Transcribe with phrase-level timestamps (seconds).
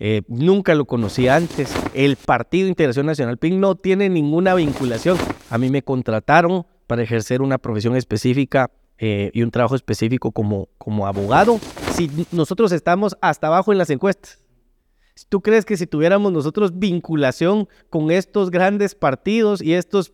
[0.00, 1.74] Eh, nunca lo conocí antes.
[1.94, 5.16] El Partido Integración Nacional PIN no tiene ninguna vinculación.
[5.50, 10.68] A mí me contrataron para ejercer una profesión específica eh, y un trabajo específico como,
[10.78, 11.58] como abogado.
[11.94, 14.38] Si nosotros estamos hasta abajo en las encuestas.
[15.28, 20.12] ¿Tú crees que si tuviéramos nosotros vinculación con estos grandes partidos y estos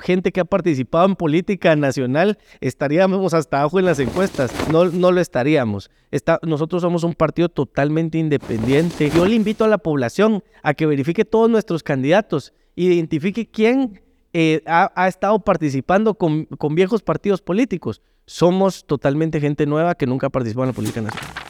[0.00, 4.52] gente que ha participado en política nacional, estaríamos hasta abajo en las encuestas?
[4.70, 5.90] No, no lo estaríamos.
[6.42, 9.10] Nosotros somos un partido totalmente independiente.
[9.10, 14.00] Yo le invito a la población a que verifique todos nuestros candidatos, identifique quién
[14.32, 18.00] eh, ha, ha, estado participando con, con viejos partidos políticos.
[18.26, 21.41] Somos totalmente gente nueva que nunca ha participado en la política nacional.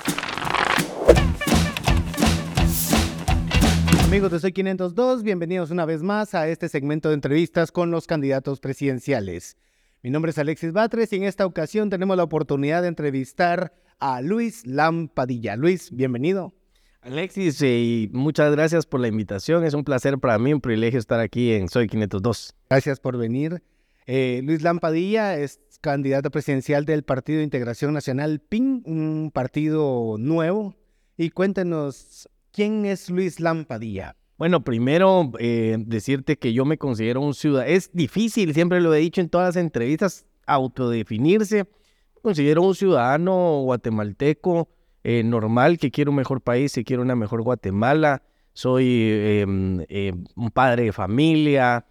[4.13, 8.07] Amigos de Soy 502, bienvenidos una vez más a este segmento de entrevistas con los
[8.07, 9.57] candidatos presidenciales.
[10.03, 14.21] Mi nombre es Alexis Batres y en esta ocasión tenemos la oportunidad de entrevistar a
[14.21, 15.57] Luis Lampadilla.
[15.57, 16.53] Luis, bienvenido.
[17.01, 19.65] Alexis, eh, y muchas gracias por la invitación.
[19.65, 22.55] Es un placer para mí, un privilegio estar aquí en Soy 502.
[22.69, 23.63] Gracias por venir.
[24.05, 30.77] Eh, Luis Lampadilla es candidato presidencial del Partido de Integración Nacional PIN, un partido nuevo.
[31.17, 34.15] Y cuéntenos ¿Quién es Luis Lampadilla?
[34.37, 37.71] Bueno, primero eh, decirte que yo me considero un ciudadano.
[37.73, 41.65] Es difícil, siempre lo he dicho en todas las entrevistas, autodefinirse.
[42.21, 44.69] Considero un ciudadano guatemalteco
[45.03, 48.23] eh, normal que quiere un mejor país, que quiere una mejor Guatemala.
[48.53, 51.87] Soy em, eh, un padre de familia,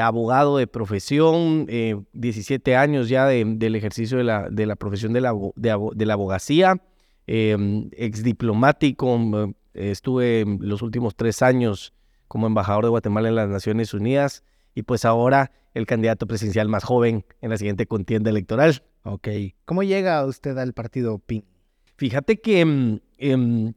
[0.00, 5.34] abogado de profesión, 17 años ya del ejercicio de la, de la profesión de la,
[5.54, 6.82] de la abogacía,
[7.26, 11.92] em, ex diplomático estuve los últimos tres años
[12.28, 14.42] como embajador de Guatemala en las Naciones Unidas
[14.74, 18.82] y pues ahora el candidato presidencial más joven en la siguiente contienda electoral.
[19.04, 19.28] Ok.
[19.64, 21.44] ¿Cómo llega usted al partido PIN?
[21.96, 23.74] Fíjate que em, em,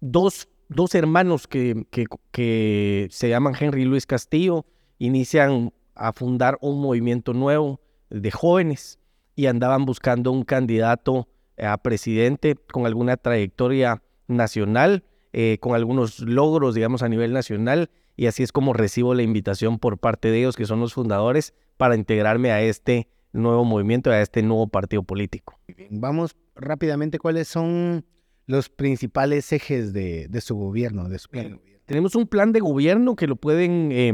[0.00, 4.66] dos, dos, hermanos que, que, que se llaman Henry Luis Castillo
[4.98, 7.80] inician a fundar un movimiento nuevo
[8.10, 8.98] de jóvenes
[9.34, 11.28] y andaban buscando un candidato
[11.58, 14.02] a presidente con alguna trayectoria
[14.36, 19.22] nacional, eh, con algunos logros, digamos, a nivel nacional, y así es como recibo la
[19.22, 24.10] invitación por parte de ellos, que son los fundadores, para integrarme a este nuevo movimiento,
[24.10, 25.58] a este nuevo partido político.
[25.90, 28.04] Vamos rápidamente, ¿cuáles son
[28.46, 31.08] los principales ejes de, su gobierno?
[31.08, 31.18] De
[31.86, 34.12] Tenemos un plan de gobierno que lo pueden, eh,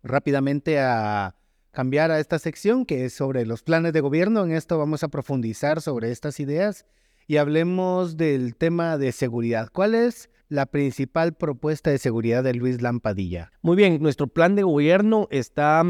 [0.03, 1.35] rápidamente a
[1.71, 4.43] cambiar a esta sección que es sobre los planes de gobierno.
[4.43, 6.85] En esto vamos a profundizar sobre estas ideas
[7.27, 9.69] y hablemos del tema de seguridad.
[9.71, 13.53] ¿Cuál es la principal propuesta de seguridad de Luis Lampadilla?
[13.62, 15.81] Muy bien, nuestro plan de gobierno está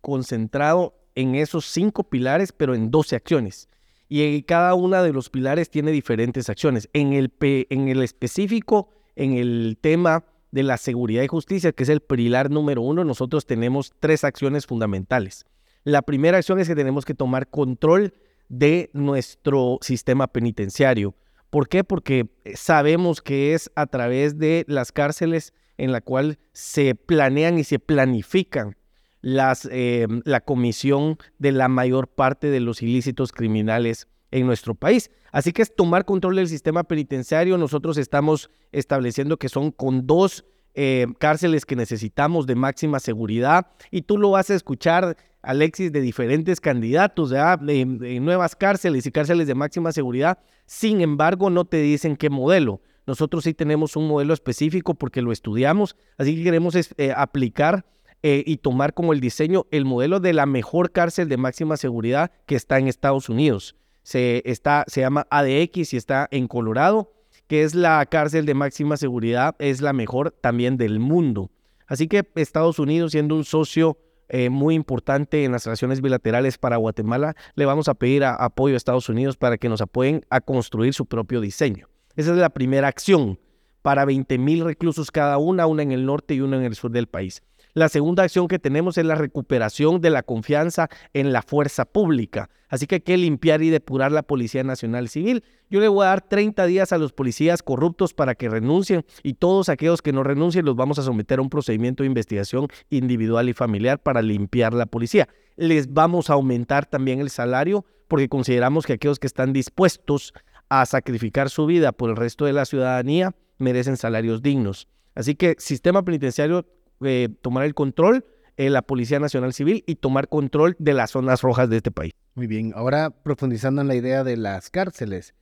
[0.00, 3.68] concentrado en esos cinco pilares, pero en 12 acciones.
[4.08, 6.88] Y cada una de los pilares tiene diferentes acciones.
[6.92, 11.88] En el, en el específico, en el tema de la seguridad y justicia, que es
[11.88, 15.46] el pilar número uno, nosotros tenemos tres acciones fundamentales.
[15.84, 18.12] La primera acción es que tenemos que tomar control
[18.48, 21.14] de nuestro sistema penitenciario.
[21.50, 21.84] ¿Por qué?
[21.84, 27.58] Porque eh, sabemos que es a través de las cárceles en la cual se planean
[27.58, 28.76] y se planifican
[29.20, 35.10] las, eh, la comisión de la mayor parte de los ilícitos criminales en nuestro país.
[35.32, 37.58] Así que es tomar control del sistema penitenciario.
[37.58, 40.44] Nosotros estamos estableciendo que son con dos
[40.74, 46.00] eh, cárceles que necesitamos de máxima seguridad y tú lo vas a escuchar, Alexis, de
[46.00, 50.38] diferentes candidatos, de, nuevas cárceles y cárceles de máxima seguridad.
[50.66, 52.80] Sin embargo, no te dicen qué modelo.
[53.06, 57.84] Nosotros sí tenemos un modelo específico porque lo estudiamos, así que queremos eh, aplicar
[58.22, 62.30] eh, y tomar como el diseño el modelo de la mejor cárcel de máxima seguridad
[62.46, 63.74] que está en Estados Unidos.
[64.02, 67.12] Se, está, se llama ADX y está en Colorado
[67.50, 71.50] que es la cárcel de máxima seguridad, es la mejor también del mundo.
[71.88, 73.98] Así que Estados Unidos, siendo un socio
[74.28, 78.76] eh, muy importante en las relaciones bilaterales para Guatemala, le vamos a pedir apoyo a
[78.76, 81.88] Estados Unidos para que nos apoyen a construir su propio diseño.
[82.14, 83.40] Esa es la primera acción
[83.82, 86.92] para 20 mil reclusos cada una, una en el norte y una en el sur
[86.92, 87.42] del país.
[87.74, 92.50] La segunda acción que tenemos es la recuperación de la confianza en la fuerza pública.
[92.68, 95.44] Así que hay que limpiar y depurar la Policía Nacional Civil.
[95.70, 99.34] Yo le voy a dar 30 días a los policías corruptos para que renuncien y
[99.34, 103.48] todos aquellos que no renuncien los vamos a someter a un procedimiento de investigación individual
[103.48, 105.28] y familiar para limpiar la policía.
[105.56, 110.32] Les vamos a aumentar también el salario porque consideramos que aquellos que están dispuestos
[110.68, 114.88] a sacrificar su vida por el resto de la ciudadanía merecen salarios dignos.
[115.14, 116.66] Así que sistema penitenciario
[117.02, 118.24] eh, tomar el control
[118.56, 122.12] en la Policía Nacional Civil y tomar control de las zonas rojas de este país.
[122.34, 125.34] Muy bien, ahora profundizando en la idea de las cárceles.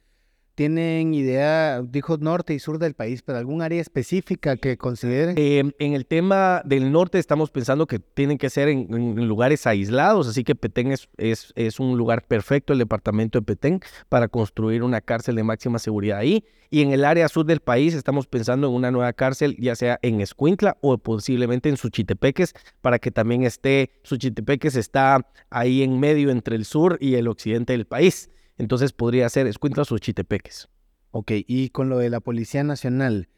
[0.59, 5.37] ¿Tienen idea, dijo norte y sur del país, pero algún área específica que consideren?
[5.39, 10.27] Eh, en el tema del norte estamos pensando que tienen que ser en, lugares aislados,
[10.27, 14.83] así que Petén es, es, es, un lugar perfecto, el departamento de Petén, para construir
[14.83, 16.45] una cárcel de máxima seguridad ahí.
[16.71, 20.01] Y en el área sur del país estamos pensando en una nueva cárcel, ya sea
[20.03, 26.31] en Escuintla o posiblemente en Suchitepeques, para que también esté, Suchitepeques está ahí en medio
[26.31, 28.29] entre el sur y el occidente del país.
[28.59, 30.69] Entonces podría ser Escuintlas o Chitepeques.
[31.11, 33.29] Ok, y con lo de la Policía Nacional,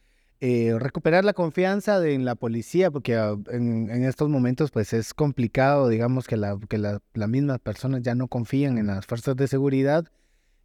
[0.40, 5.12] eh, recuperar la confianza de, en la policía, porque ah, en, estos momentos pues es
[5.12, 9.46] complicado, digamos, que, la, que las mismas personas ya no confían en las fuerzas de
[9.46, 10.06] seguridad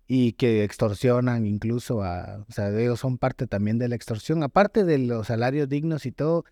[0.08, 4.86] y que extorsionan incluso a, o sea, ellos son parte también de la extorsión, aparte
[4.86, 6.46] de los salarios dignos y todo,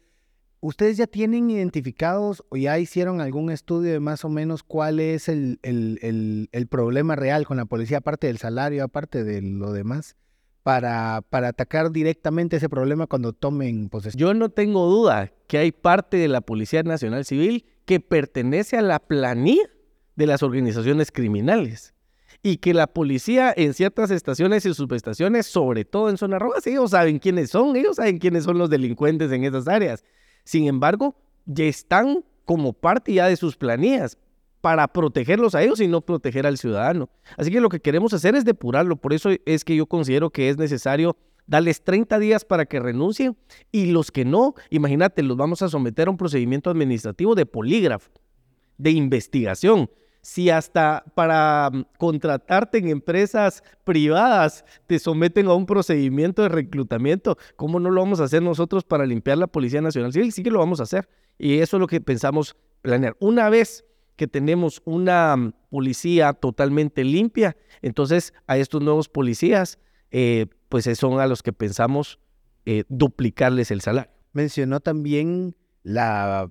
[0.63, 5.27] ¿Ustedes ya tienen identificados o ya hicieron algún estudio de más o menos cuál es
[5.27, 10.15] el, el, problema real con la policía, aparte del salario, aparte de lo demás,
[10.63, 14.17] para, para atacar directamente ese problema cuando tomen posesión?
[14.17, 18.81] Yo no tengo duda que hay parte de la Policía Nacional Civil que pertenece a
[18.81, 19.69] la planilla
[20.15, 21.93] de las organizaciones criminales
[22.41, 26.91] y que la policía en ciertas estaciones y subestaciones, sobre todo en zonas rojas, ellos
[26.91, 30.05] saben quiénes son, ellos saben quiénes son los delincuentes en esas áreas.
[30.43, 34.17] Sin embargo, ya están como parte ya de sus planillas
[34.61, 37.09] para protegerlos a ellos y no proteger al ciudadano.
[37.37, 38.95] Así que lo que queremos hacer es depurarlo.
[38.95, 43.35] Por eso es que yo considero que es necesario darles 30 días para que renuncien
[43.71, 48.09] y los que no, imagínate, los vamos a someter a un procedimiento administrativo de polígrafo,
[48.77, 49.89] de investigación
[50.23, 57.37] si hasta para mm, contratarte en empresas privadas te someten a un procedimiento de reclutamiento,
[57.57, 60.31] ¿cómo no lo vamos a hacer nosotros para limpiar la Policía Nacional Civil?
[60.31, 61.09] Sí que lo vamos a hacer.
[61.37, 63.17] Y eso es lo que pensamos planear.
[63.19, 63.85] Una vez
[64.15, 69.77] que tenemos una mm, policía totalmente limpia, entonces a estos nuevos policías,
[70.11, 72.17] eh, pues son a los que pensamos
[72.65, 74.11] eh, duplicarles el salario.
[74.31, 76.49] Mencionó también la,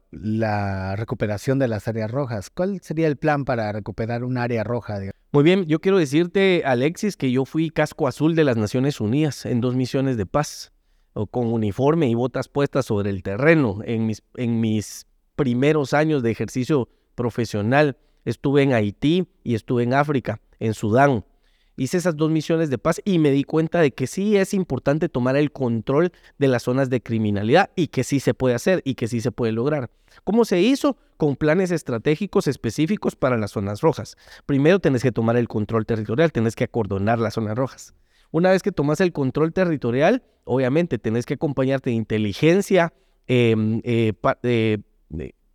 [0.96, 2.50] recuperación de las áreas rojas.
[2.50, 5.00] ¿Cuál sería el plan para recuperar un área roja?
[5.32, 9.46] Muy bien, yo quiero decirte, Alexis, que yo fui casco azul de las Naciones Unidas
[9.46, 10.72] en dos misiones de paz,
[11.30, 13.78] con uniforme y botas puestas sobre el terreno.
[13.84, 15.06] En mis, en mis
[15.36, 21.24] primeros años de ejercicio profesional estuve en Haití y estuve en África, en Sudán
[21.76, 25.08] hice esas dos misiones de paz y me di cuenta de que sí es importante
[25.08, 28.94] tomar el control de las zonas de criminalidad y que sí se puede hacer y
[28.94, 29.90] que sí se puede lograr.
[30.24, 30.96] ¿Cómo se hizo?
[31.16, 34.16] Con planes estratégicos específicos para las zonas rojas.
[34.46, 37.94] Primero tenés que tomar el control territorial, tenés que acordonar las zonas rojas.
[38.30, 42.92] Una vez que tomas el control territorial, obviamente tenés que acompañarte de inteligencia,
[43.26, 44.78] em, eh,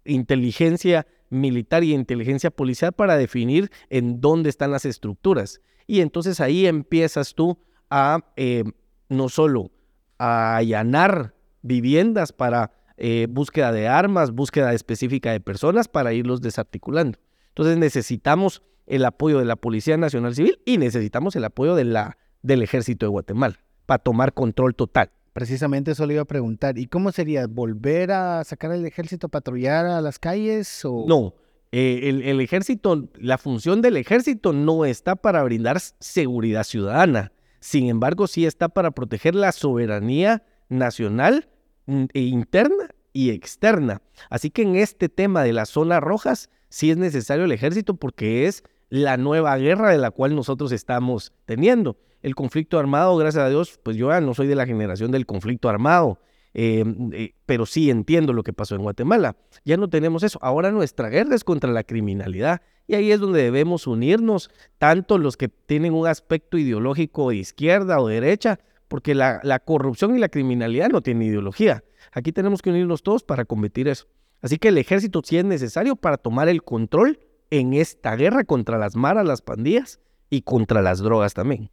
[0.05, 6.67] inteligencia militar y inteligencia policial para definir en dónde están las estructuras y entonces ahí
[6.67, 7.57] empiezas tú
[7.89, 8.63] a eh,
[9.09, 9.71] no solo
[10.19, 17.19] a allanar viviendas para eh, búsqueda de armas, búsqueda específica de personas para irlos desarticulando.
[17.49, 22.17] Entonces necesitamos el apoyo de la Policía Nacional Civil y necesitamos el apoyo de la,
[22.41, 25.11] del Ejército de Guatemala para tomar control total.
[25.33, 26.79] Precisamente eso le iba a preguntar.
[26.79, 27.45] ¿Y cómo sería?
[27.45, 30.83] ¿Volver a sacar el ejército a patrullar a las calles?
[30.83, 31.05] O...
[31.07, 31.35] No,
[31.71, 37.31] eh, el, ejército, la función del ejército no está para brindar seguridad ciudadana.
[37.59, 41.49] Sin embargo, sí está para proteger la soberanía nacional
[41.85, 44.01] mm, e interna y externa.
[44.29, 48.45] Así que en este tema de las zonas rojas, sí es necesario el ejército porque
[48.47, 51.97] es la nueva guerra de la cual nosotros estamos teniendo.
[52.21, 55.25] El conflicto armado, gracias a Dios, pues yo ya no soy de la generación del
[55.25, 56.19] conflicto armado.
[56.59, 59.37] Em, eh, pero sí entiendo lo que pasó en Guatemala.
[59.63, 60.39] Ya no tenemos eso.
[60.41, 62.63] Ahora nuestra guerra es contra la criminalidad.
[62.87, 64.49] Y ahí es donde debemos unirnos,
[64.79, 70.15] tanto los que tienen un aspecto ideológico de izquierda o derecha, porque la, la corrupción
[70.15, 71.83] y la criminalidad no tienen ideología.
[72.11, 74.07] Aquí tenemos que unirnos todos para combatir eso.
[74.41, 77.19] Así que el ejército sí es necesario para tomar el control
[77.51, 79.99] en esta guerra contra las maras, las pandillas
[80.31, 81.69] y contra las drogas también.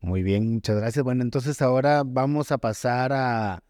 [0.00, 1.02] Muy bien, muchas gracias.
[1.02, 3.64] Bueno, entonces ahora vamos a pasar a,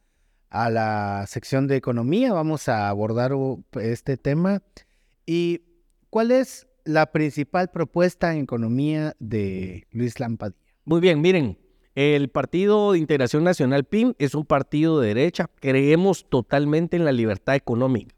[0.54, 2.32] a la sección de economía.
[2.32, 3.32] Vamos a abordar
[3.80, 4.62] este tema.
[5.26, 5.62] ¿Y
[6.10, 10.60] cuál es la principal propuesta en economía de Luis Lampadilla?
[10.84, 11.58] Muy bien, miren,
[11.96, 15.50] el Partido de Integración Nacional PIM es un partido de derecha.
[15.60, 18.14] Creemos totalmente en la libertad económica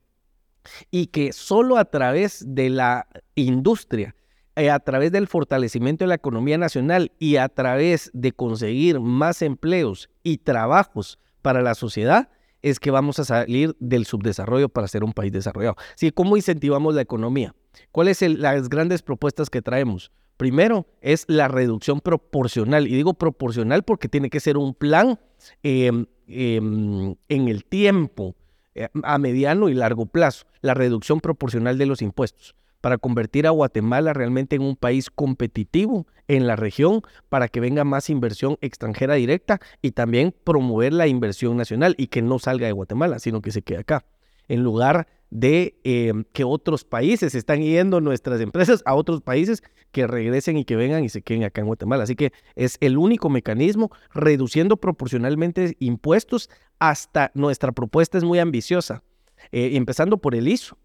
[0.90, 4.14] y que solo a través de la industria,
[4.56, 9.40] eh, a través del fortalecimiento de la economía nacional y a través de conseguir más
[9.40, 12.28] empleos y trabajos para la sociedad,
[12.60, 15.76] es que vamos a salir del subdesarrollo para ser un país desarrollado.
[15.94, 17.54] Sí, ¿cómo incentivamos la economía?
[17.92, 20.10] ¿Cuáles son las grandes propuestas que traemos?
[20.36, 25.20] Primero es la reducción proporcional, y digo proporcional porque tiene que ser un plan
[25.62, 28.34] em, em, en el tiempo,
[28.74, 33.50] eh, a mediano y largo plazo, la reducción proporcional de los impuestos para convertir a
[33.50, 39.14] Guatemala realmente en un país competitivo en la región, para que venga más inversión extranjera
[39.14, 43.50] directa y también promover la inversión nacional y que no salga de Guatemala, sino que
[43.50, 44.06] se quede acá,
[44.46, 50.06] en lugar de eh, que otros países están yendo nuestras empresas a otros países que
[50.06, 52.04] regresen y que vengan y se queden acá en Guatemala.
[52.04, 59.02] Así que es el único mecanismo reduciendo proporcionalmente impuestos hasta nuestra propuesta es muy ambiciosa,
[59.50, 60.78] eh, empezando por el ISO.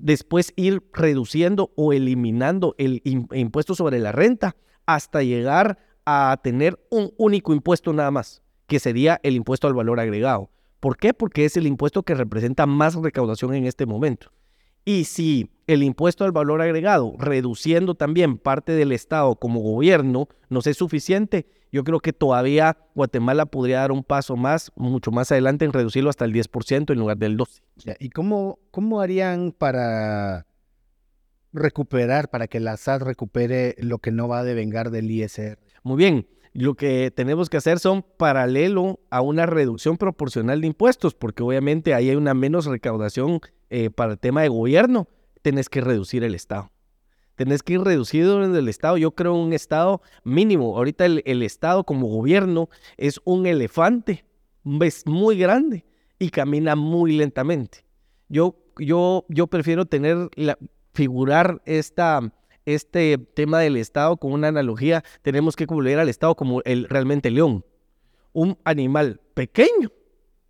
[0.00, 7.12] Después ir reduciendo o eliminando el impuesto sobre la renta hasta llegar a tener un
[7.18, 10.50] único impuesto nada más, que sería el impuesto al valor agregado.
[10.80, 11.12] ¿Por qué?
[11.12, 14.32] Porque es el impuesto que representa más recaudación en este momento.
[14.86, 20.60] Y si el impuesto al valor agregado, reduciendo también parte del Estado como gobierno, no
[20.64, 25.64] es suficiente, yo creo que todavía Guatemala podría dar un paso más, mucho más adelante,
[25.64, 27.96] en reducirlo hasta el 10% en lugar del 12%.
[27.98, 30.46] ¿Y cómo, cómo harían para
[31.52, 35.58] recuperar, para que la SAT recupere lo que no va a devengar del ISR?
[35.82, 41.14] Muy bien, lo que tenemos que hacer son paralelo a una reducción proporcional de impuestos,
[41.14, 45.06] porque obviamente ahí hay una menos recaudación eh, para el tema de gobierno,
[45.42, 46.70] tenés que reducir el Estado.
[47.40, 48.98] Tenés que ir reducido en el Estado.
[48.98, 50.76] Yo creo un Estado mínimo.
[50.76, 52.68] Ahorita el, Estado como gobierno
[52.98, 54.26] es un elefante,
[54.82, 55.86] es muy grande
[56.18, 57.86] y camina muy lentamente.
[58.28, 60.58] Yo, yo, yo prefiero tener la,
[60.92, 62.20] figurar esta,
[62.66, 67.28] este tema del Estado con una analogía, tenemos que volver al Estado como el, realmente
[67.28, 67.64] el león,
[68.34, 69.90] un animal pequeño,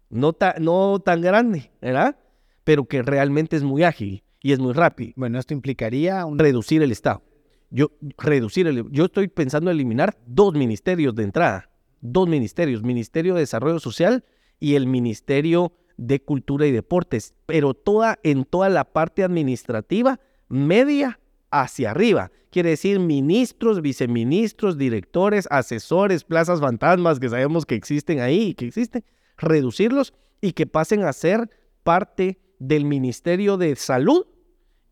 [0.09, 2.19] no, no tan grande, ¿verdad?
[2.65, 5.13] Pero que realmente es muy ágil y es muy rápido.
[5.17, 7.23] Bueno, esto implicaría reducir el Estado.
[7.71, 11.71] Yo, reducir el, yo estoy pensando en eliminar dos ministerios de entrada,
[12.01, 14.25] dos ministerios, Ministerio de Desarrollo Social
[14.59, 20.19] y el Ministerio de Cultura y Deportes, pero toda en toda la parte administrativa
[20.49, 21.21] media
[21.51, 22.33] hacia arriba.
[22.51, 28.67] Quiere decir ministros, viceministros, directores, asesores, plazas fantasmas que sabemos que existen ahí y que
[28.67, 29.05] existen,
[29.37, 31.49] reducirlos y que pasen a ser
[31.85, 34.27] parte del Ministerio de Salud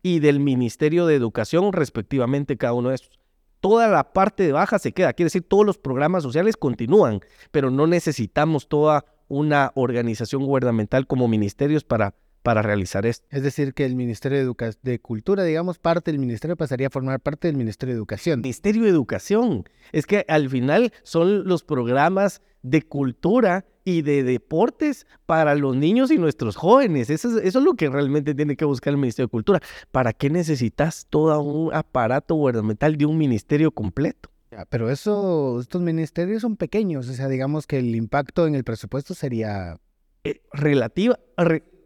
[0.03, 3.17] y del Ministerio de Educación, respectivamente, cada uno de estos.
[3.61, 7.21] Toda la parte de baja se queda, quiere decir, todos los programas sociales continúan,
[7.51, 13.27] pero no necesitamos toda una organización gubernamental como ministerios para para realizar esto.
[13.29, 17.19] Es decir, que el Ministerio de, de, Cultura, digamos, parte del Ministerio pasaría a formar
[17.19, 18.41] parte del Ministerio de Educación.
[18.41, 19.65] Ministerio de Educación.
[19.91, 26.11] Es que al final son los programas de cultura y de deportes para los niños
[26.11, 27.09] y nuestros jóvenes.
[27.09, 29.59] Eso es, eso es lo que realmente tiene que buscar el Ministerio de Cultura.
[29.91, 34.29] ¿Para qué necesitas todo un aparato gubernamental de un ministerio completo?
[34.69, 39.13] Pero eso, estos ministerios son pequeños, o sea, digamos que el impacto en el presupuesto
[39.13, 39.77] sería...
[40.23, 41.17] Eh, relativa,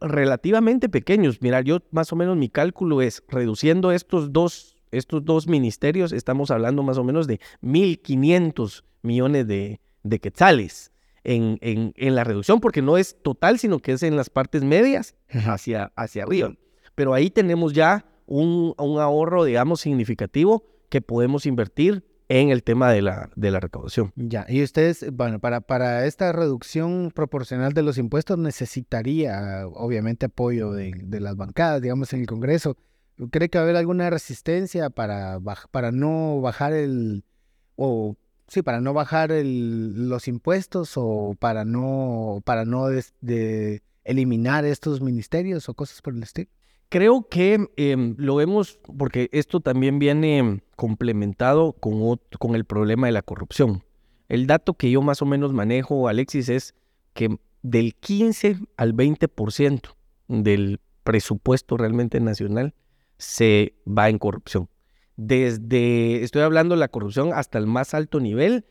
[0.02, 1.40] relativamente pequeños.
[1.42, 6.50] Mira, yo más o menos mi cálculo es reduciendo estos dos, estos dos ministerios, estamos
[6.50, 10.93] hablando más o menos de 1.500 millones de, de quetzales
[11.24, 14.64] en, en, en, la reducción, porque no es total, sino que es en las partes
[14.64, 16.54] medias hacia, hacia arriba.
[16.96, 22.92] Pero ahí tenemos ya un, un ahorro, digamos, significativo que podemos invertir en el tema
[22.92, 24.12] de la, de la recaudación.
[24.16, 30.72] Ya, y ustedes, bueno, para, para esta reducción proporcional de los impuestos necesitaría, obviamente, apoyo
[30.72, 32.78] de, de las bancadas, digamos, en el Congreso.
[33.30, 35.40] ¿Cree que va a haber alguna resistencia para,
[35.72, 37.24] para no bajar el,
[37.76, 38.16] o
[38.48, 42.88] sí, para no bajar los impuestos o para no, para no
[44.04, 46.50] eliminar estos ministerios o cosas por el estilo?
[46.90, 53.14] Creo que em, lo vemos porque esto también viene complementado con, con el problema de
[53.14, 53.84] la corrupción.
[54.30, 56.76] El dato que yo más o menos manejo, Alexis, es
[57.14, 59.96] que del 15 al 20%
[60.28, 62.74] del presupuesto realmente nacional
[63.18, 64.70] se va en corrupción.
[65.16, 68.66] Desde, estoy hablando de la corrupción hasta el más alto nivel,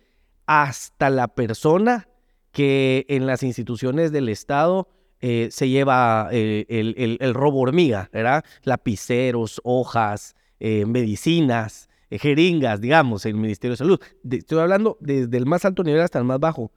[0.47, 2.09] hasta la persona
[2.51, 4.89] que en las instituciones del Estado
[5.21, 8.45] eh, se lleva eh, el, robo hormiga, ¿verdad?
[8.65, 14.01] Lapiceros, hojas, eh, medicinas, jeringas, digamos, el Ministerio de Salud.
[14.29, 16.73] estoy hablando desde el más alto nivel hasta el más bajo.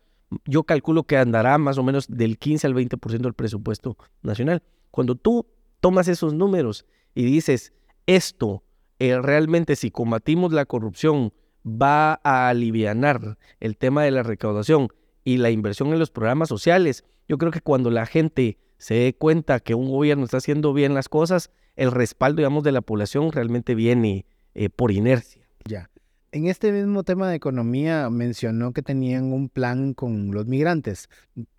[0.45, 4.61] Yo calculo que andará más o menos del 15 al 20% del presupuesto nacional.
[4.91, 5.45] Cuando tú
[5.79, 7.73] tomas esos números y dices,
[8.05, 8.63] esto
[8.99, 11.33] realmente si combatimos la corrupción
[11.65, 14.89] va a aliviar el tema de la recaudación
[15.23, 19.15] y la inversión en los programas sociales, yo creo que cuando la gente se dé
[19.15, 23.31] cuenta que un gobierno está haciendo bien las cosas, el respaldo, digamos, de la población
[23.31, 25.47] realmente viene eh, por inercia.
[25.65, 25.89] Ya.
[26.31, 31.09] En este mismo tema de economía mencionó que tenían un plan con los migrantes,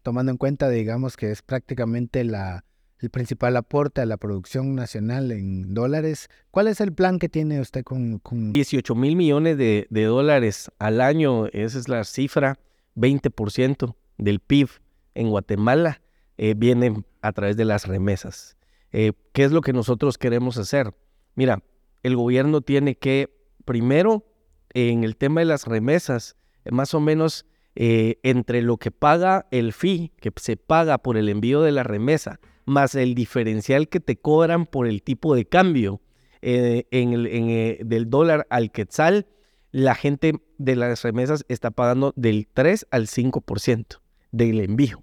[0.03, 2.65] tomando en cuenta, digamos, que es prácticamente la,
[2.99, 6.29] el principal aporte a la producción nacional en dólares.
[6.51, 8.21] ¿Cuál es el plan que tiene usted con...?
[8.53, 12.59] 18 mil millones de, dólares al año, esa es la cifra,
[12.97, 14.71] 20% del PIB
[15.15, 16.01] en Guatemala
[16.39, 18.57] eh, viene a través de las remesas.
[18.93, 20.95] Eh, ¿Qué es lo que nosotros queremos hacer?
[21.35, 21.63] Mira,
[22.03, 24.25] el gobierno tiene que, primero,
[24.73, 26.37] en el tema de las remesas,
[26.71, 31.29] más o menos eh, entre lo que paga el fee, que se paga por el
[31.29, 36.03] envío de la remesa, más el diferencial que te cobran por el tipo de cambio
[36.43, 39.27] eh, en el, eh, del dólar al quetzal,
[39.73, 44.01] la gente de las remesas está pagando del 3 al 5%
[44.33, 45.03] del envío.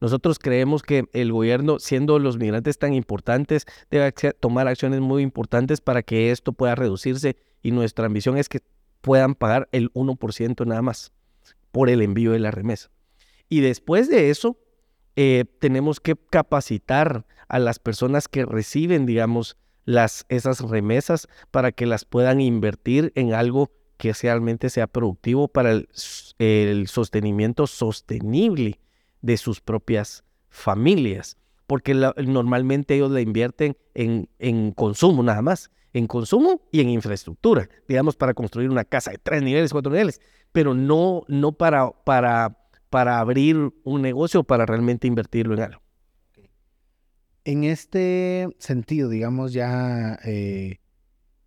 [0.00, 5.80] Nosotros creemos que el gobierno, siendo los migrantes tan importantes, debe tomar acciones muy importantes
[5.80, 8.60] para que esto pueda reducirse y nuestra ambición es que
[9.00, 11.12] puedan pagar el 1% nada más
[11.70, 12.90] por el envío de la remesa.
[13.48, 14.58] Y después de eso,
[15.16, 21.86] eh, tenemos que capacitar a las personas que reciben, digamos, las, esas remesas para que
[21.86, 28.80] las puedan invertir en algo que realmente sea productivo para el, sostenimiento sostenible
[29.20, 31.36] de sus propias familias.
[31.66, 37.68] Porque normalmente ellos la invierten en, en consumo nada más, en consumo y en infraestructura,
[37.86, 40.20] digamos, para construir una casa de tres niveles, cuatro niveles,
[40.52, 42.58] pero no, no para, para
[42.92, 45.80] para abrir un negocio para realmente invertirlo en algo.
[47.42, 50.78] En este sentido, digamos ya eh,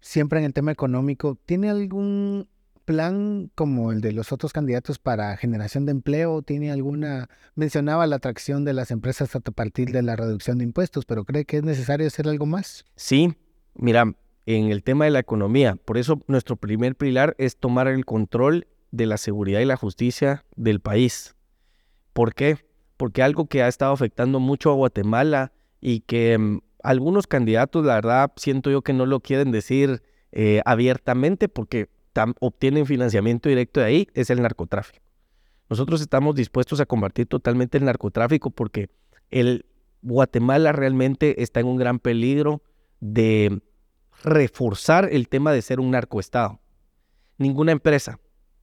[0.02, 2.50] siempre en el tema económico, ¿tiene algún
[2.84, 6.42] plan como el de los otros candidatos para generación de empleo?
[6.42, 11.06] ¿Tiene alguna, mencionaba la atracción de las empresas a partir de la reducción de impuestos,
[11.06, 12.86] pero cree que es necesario hacer algo más?
[12.96, 13.36] Sí,
[13.76, 14.16] mira,
[14.48, 18.66] en el tema de la economía, por eso nuestro primer pilar es tomar el control
[18.96, 21.36] de la seguridad y la justicia del país.
[22.14, 22.58] ¿Por qué?
[22.98, 27.96] Porque algo que ha estado afectando mucho a Guatemala y que mm, algunos candidatos, la
[27.96, 31.90] verdad, siento yo que no lo quieren decir eh, abiertamente porque
[32.40, 35.04] obtienen financiamiento directo de ahí, es el narcotráfico.
[35.70, 38.90] Nosotros estamos dispuestos a combatir totalmente el narcotráfico porque
[39.32, 39.66] el
[40.02, 42.62] Guatemala realmente está en un gran peligro
[43.00, 43.62] de
[44.24, 46.62] reforzar el tema de ser un narcoestado.
[47.38, 48.20] Ninguna empresa,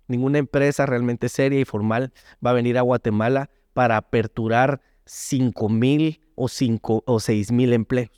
[0.09, 2.13] Ninguna empresa realmente seria y formal
[2.45, 6.49] va a venir a Guatemala para aperturar 5 mil o,
[7.07, 8.11] o 6 mil empleos.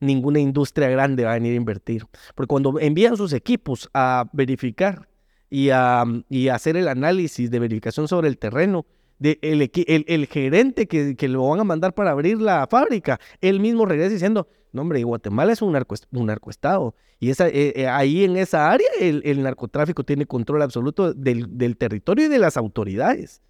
[0.00, 2.04] Ninguna industria grande va a venir a invertir.
[2.34, 5.08] Porque cuando envían sus equipos a verificar
[5.50, 8.86] y a, y hacer el análisis de verificación sobre el terreno,
[9.18, 13.60] de el, el, gerente que, que, lo van a mandar para abrir la fábrica, él
[13.60, 16.96] mismo regresa diciendo, no hombre, Guatemala es un, narco, un narcoestado.
[17.20, 22.26] Y eh, eh, ahí en esa área el, narcotráfico tiene control absoluto del, del, territorio
[22.26, 23.40] y de las autoridades.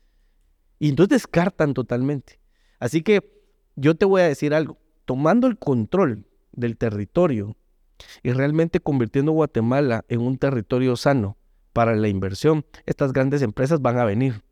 [0.79, 2.39] Y entonces descartan totalmente.
[2.79, 3.43] Así que
[3.75, 7.57] yo te voy a decir algo, tomando el control del territorio
[8.23, 11.39] y realmente convirtiendo Guatemala en un territorio sano
[11.73, 14.43] para la inversión, estas grandes empresas van a venir.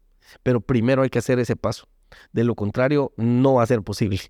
[0.43, 1.87] Pero primero hay que hacer ese paso.
[2.33, 4.21] De lo contrario, no va a ser posible.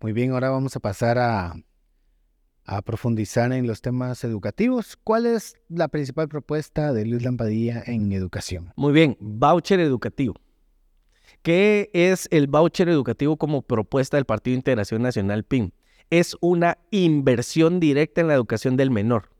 [0.00, 1.54] Muy bien, ahora vamos a pasar a,
[2.84, 4.96] profundizar en los temas educativos.
[5.02, 8.72] ¿Cuál es la principal propuesta de Luis Lampadilla en educación?
[8.76, 10.34] Muy bien, voucher educativo.
[11.42, 15.72] ¿Qué es el voucher educativo como propuesta del Partido Integración Nacional PIN?
[16.10, 19.30] Es una inversión directa en la educación del menor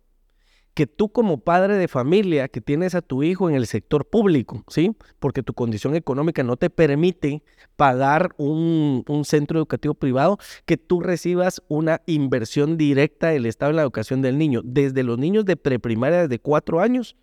[0.78, 4.62] que tú como padre de familia que tienes a tu hijo en el sector público,
[4.68, 4.94] ¿sí?
[5.18, 7.42] Porque tu condición económica no te permite
[7.74, 13.82] pagar un, centro educativo privado, que tú recibas una inversión directa del Estado en la
[13.82, 14.60] educación del niño.
[14.62, 17.16] Desde los niños de preprimaria, desde cuatro años,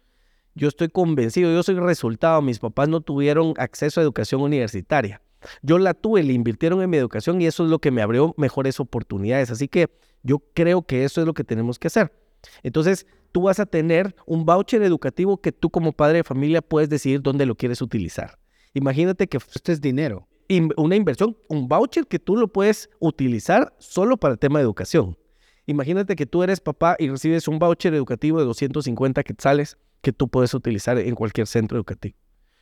[0.54, 5.22] yo estoy convencido, yo soy resultado, mis papás no tuvieron acceso a educación universitaria.
[5.62, 8.34] Yo la tuve, le invirtieron en mi educación y eso es lo que me abrió
[8.36, 9.50] mejores oportunidades.
[9.50, 9.89] Así que
[10.24, 12.25] yo creo que eso es lo que tenemos que hacer.
[12.63, 16.89] Entonces, tú vas a tener un voucher educativo que tú como padre de familia puedes
[16.89, 18.39] decidir dónde lo quieres utilizar.
[18.73, 20.27] Imagínate que esto es dinero.
[20.77, 25.17] Una inversión, un voucher que tú lo puedes utilizar solo para el tema de educación.
[25.65, 30.27] Imagínate que tú eres papá y recibes un voucher educativo de 250 quetzales que tú
[30.27, 32.15] puedes utilizar en cualquier centro educativo.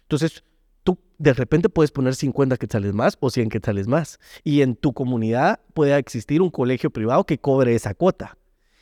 [0.03, 0.43] Entonces,
[0.83, 4.19] tú de repente puedes poner 50 quetzales más o 100 quetzales más.
[4.43, 8.37] Y en tu comunidad puede existir un colegio privado que cobre esa cuota.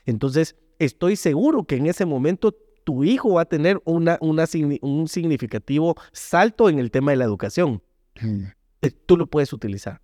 [0.06, 0.56] Entonces,
[0.86, 6.70] estoy seguro que en ese momento tu hijo va a tener una, un significativo salto
[6.70, 7.84] en el tema de la educación.
[8.20, 8.46] Mm.
[8.82, 10.02] Eh, tú lo puedes utilizar.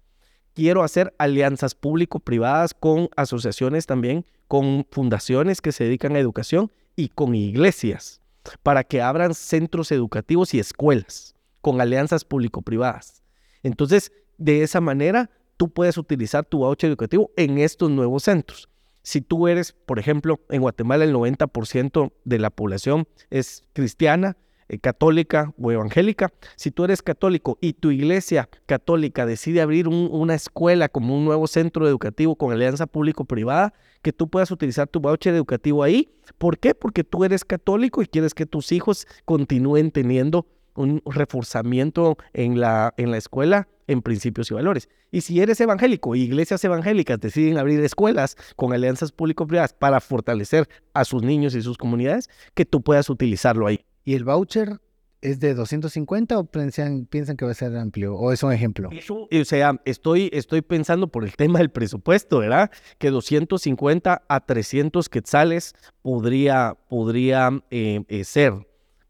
[0.54, 7.10] Quiero hacer alianzas público-privadas con asociaciones también, con fundaciones que se dedican a educación y
[7.10, 8.22] con iglesias
[8.63, 13.24] para que abran centros educativos y escuelas con alianzas público-privadas.
[13.63, 18.70] Entonces, de esa manera, tú puedes utilizar tu voucher educativo en estos nuevos centros.
[19.08, 24.36] Si tú eres, por ejemplo, en Guatemala el 90% de la población es cristiana,
[24.67, 30.36] eh, católica o evangélica, si tú eres católico y tu iglesia católica decide abrir una
[30.36, 35.34] escuela como un nuevo centro educativo con alianza público-privada, que tú puedas utilizar tu voucher
[35.34, 36.10] educativo ahí.
[36.38, 36.76] ¿Por qué?
[36.76, 42.94] Porque tú eres católico y quieres que tus hijos continúen teniendo un reforzamiento en la,
[42.98, 44.90] en la escuela en principios y valores.
[45.12, 50.68] Y si eres evangélico y iglesias evangélicas deciden abrir escuelas con alianzas público-privadas para fortalecer
[50.94, 53.80] a sus niños y sus comunidades, que tú puedas utilizarlo ahí.
[54.04, 54.80] ¿Y el voucher
[55.22, 58.16] es de 250 o piensan, piensan que va a ser amplio?
[58.16, 58.90] ¿O es un ejemplo?
[58.90, 62.70] o sea, estoy, estoy pensando por el tema del presupuesto, ¿verdad?
[62.98, 68.66] Que 250 a 300 quetzales podría, podría eh, eh, ser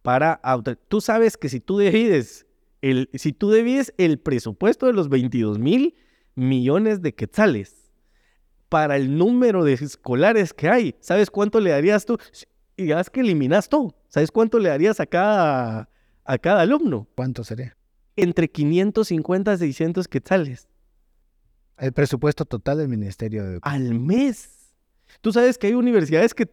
[0.08, 0.40] para...
[0.88, 2.46] Tú sabes que si tú divides
[2.82, 5.96] el, si tú divides el presupuesto de los 22 mil
[6.34, 7.92] millones de quetzales
[8.70, 12.18] para el número de escolares que hay, ¿sabes cuánto le darías tú?
[12.78, 13.98] Y ya que eliminas todo.
[14.08, 15.90] ¿Sabes cuánto le darías a cada,
[16.24, 17.06] a cada alumno?
[17.14, 17.76] ¿Cuánto sería?
[18.16, 20.70] Entre 550 y 600 quetzales.
[21.78, 23.82] El presupuesto total del Ministerio de Educación.
[23.82, 24.57] Al mes.
[25.22, 26.50] Tú sabes que hay universidades que,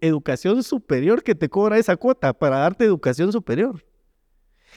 [0.00, 3.84] educación superior que te cobra esa cuota para darte educación superior.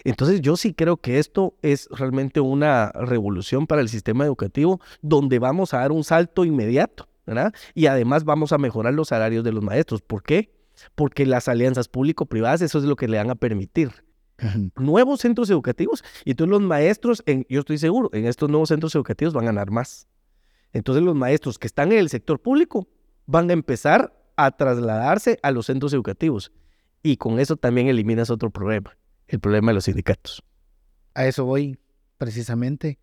[0.03, 5.37] Entonces yo sí creo que esto es realmente una revolución para el sistema educativo donde
[5.37, 7.53] vamos a dar un salto inmediato, ¿verdad?
[7.75, 10.01] Y además vamos a mejorar los salarios de los maestros.
[10.01, 10.49] ¿Por qué?
[10.95, 13.91] porque las alianzas público-privadas, eso es lo que le van a permitir.
[14.75, 18.95] Nuevos centros educativos y entonces los maestros, en, yo estoy seguro, en estos nuevos centros
[18.95, 20.07] educativos van a ganar más.
[20.73, 22.87] Entonces los maestros que están en el sector público
[23.31, 26.51] van a empezar a trasladarse a los centros educativos
[27.01, 30.43] y con eso también eliminas otro problema, el problema de los sindicatos.
[31.13, 31.79] A eso voy
[32.17, 32.99] precisamente.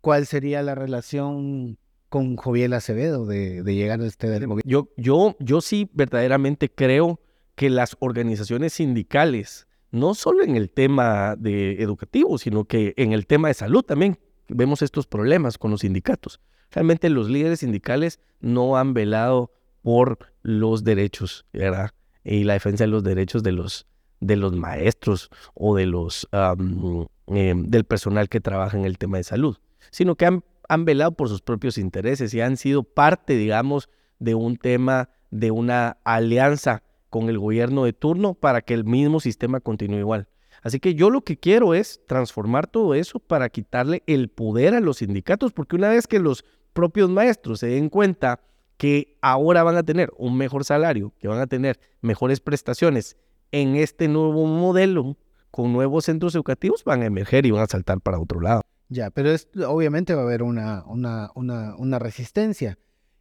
[0.00, 5.90] ¿Cuál sería la relación con Joviel Acevedo de, llegar a este Yo, yo, yo sí
[5.92, 7.20] verdaderamente creo
[7.54, 13.26] que las organizaciones sindicales, no solo en el tema de educativo, sino que en el
[13.26, 16.40] tema de salud también, vemos estos problemas con los sindicatos.
[16.70, 21.90] Realmente los líderes sindicales no han velado por los derechos, ¿verdad?
[22.24, 23.86] Y la defensa de los derechos de los,
[24.20, 29.24] de los maestros o de los, eh, del personal que trabaja en el tema de
[29.24, 29.56] salud,
[29.90, 33.88] sino que han han velado por sus propios intereses y han sido parte, digamos,
[34.20, 39.18] de un tema, de una alianza con el gobierno de turno para que el mismo
[39.18, 40.28] sistema continúe igual.
[40.62, 44.80] Así que yo lo que quiero es transformar todo eso para quitarle el poder a
[44.80, 48.38] los sindicatos, porque una vez que los propios maestros se den cuenta
[48.80, 53.18] que ahora van a tener un mejor salario, que van a tener mejores prestaciones
[53.52, 55.18] en este nuevo modelo,
[55.50, 58.62] con nuevos centros educativos, van a emerger y van a saltar para otro lado.
[58.88, 59.34] Ya, pero
[59.68, 62.78] obviamente va a haber una, una, una, resistencia.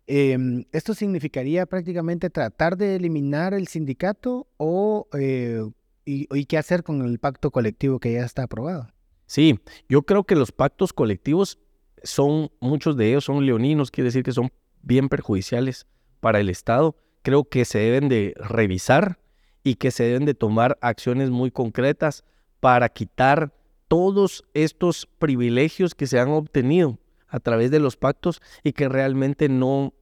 [0.08, 5.62] Em, ¿Esto significaría prácticamente tratar de eliminar el sindicato o eh,
[6.06, 8.88] y, qué hacer con el pacto colectivo que ya está aprobado?
[9.26, 11.60] Sí, yo creo que los pactos colectivos
[12.02, 15.88] son, muchos de ellos son leoninos, quiere decir que son bien perjudiciales
[16.20, 16.96] para el Estado.
[17.22, 19.20] Creo que se deben de revisar
[19.64, 22.24] y que se deben de tomar acciones muy concretas
[22.60, 23.54] para quitar
[23.88, 29.50] todos estos privilegios que se han obtenido a través de los pactos y que realmente
[29.50, 29.94] no,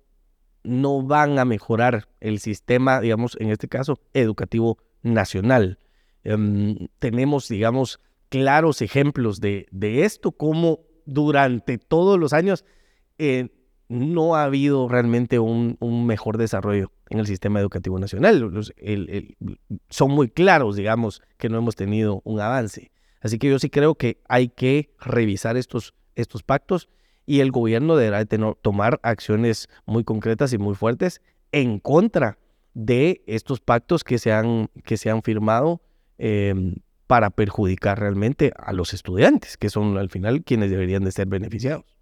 [0.63, 5.79] no van a mejorar el sistema, digamos, en este caso, educativo nacional.
[6.23, 12.65] Em, tenemos, digamos, claros ejemplos de, de, esto, como durante todos los años
[13.17, 13.49] eh,
[13.89, 18.51] no ha habido realmente un, mejor desarrollo en el sistema educativo nacional.
[19.89, 22.91] son muy claros, digamos, que no hemos tenido un avance.
[23.21, 26.89] Así que yo sí creo que hay que revisar estos, estos pactos
[27.25, 28.25] y el gobierno deberá
[28.61, 31.21] tomar acciones muy concretas y muy fuertes
[31.51, 32.37] en contra
[32.73, 35.81] de estos pactos que se han, que se han firmado
[36.17, 36.75] em,
[37.07, 41.96] para perjudicar realmente a los estudiantes, que son al final quienes deberían de ser beneficiados.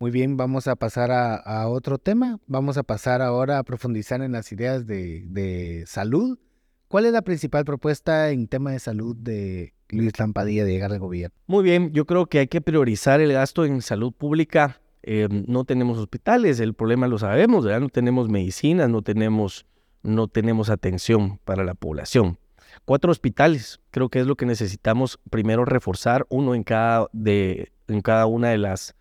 [0.00, 2.38] Muy bien, vamos a pasar a, otro tema.
[2.46, 6.38] Vamos a pasar ahora a profundizar en las ideas de, salud.
[6.86, 11.00] ¿Cuál es la principal propuesta en tema de salud de Luis Lampadilla de llegar al
[11.00, 11.36] gobierno?
[11.48, 14.80] Muy bien, yo creo que hay que priorizar el gasto en salud pública.
[15.02, 17.80] Eh, no tenemos hospitales, el problema lo sabemos, ¿verdad?
[17.80, 19.66] no tenemos medicinas, no tenemos,
[20.04, 22.38] no tenemos atención para la población.
[22.84, 28.00] Cuatro hospitales, creo que es lo que necesitamos primero reforzar, uno en cada, de, en
[28.00, 28.94] cada una de las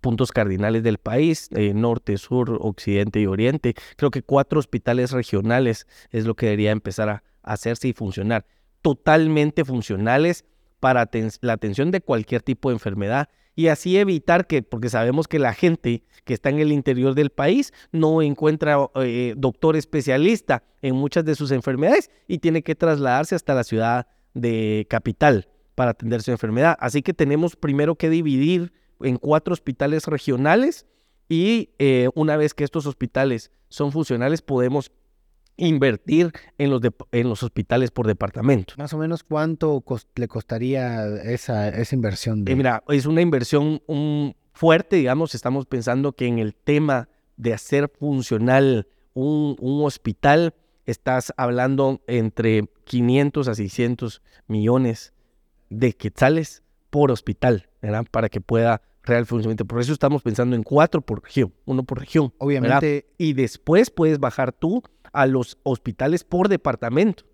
[0.00, 3.74] puntos cardinales del país, eh, norte, sur, occidente y oriente.
[3.96, 8.44] Creo que cuatro hospitales regionales es lo que debería empezar a, hacerse y funcionar.
[8.82, 10.44] Totalmente funcionales
[10.80, 11.08] para
[11.40, 15.54] la atención de cualquier tipo de enfermedad y así evitar que, porque sabemos que la
[15.54, 21.24] gente que está en el interior del país no encuentra eh, doctor especialista en muchas
[21.24, 26.30] de sus enfermedades y tiene que trasladarse hasta la ciudad de capital para atender su
[26.32, 26.76] enfermedad.
[26.80, 30.86] Así que tenemos primero que dividir en cuatro hospitales regionales
[31.28, 34.92] y eh, una vez que estos hospitales son funcionales podemos
[35.56, 36.82] invertir en los,
[37.12, 38.74] en los hospitales por departamento.
[38.76, 39.82] Más o menos cuánto
[40.14, 42.44] le costaría esa, esa inversión.
[42.46, 43.82] Eh, mira, es una inversión
[44.52, 50.54] fuerte, digamos, estamos pensando que en el tema de hacer funcional un, un hospital,
[50.84, 55.14] estás hablando entre 500 a 600 millones
[55.70, 56.62] de quetzales
[56.96, 58.06] por hospital, ¿verdad?
[58.10, 59.66] Para que pueda real funcionamiento.
[59.66, 62.32] Por eso estamos pensando en cuatro por región, uno por región.
[62.38, 63.06] Obviamente.
[63.18, 64.82] Y después puedes bajar tú
[65.12, 67.24] a los hospitales por departamento.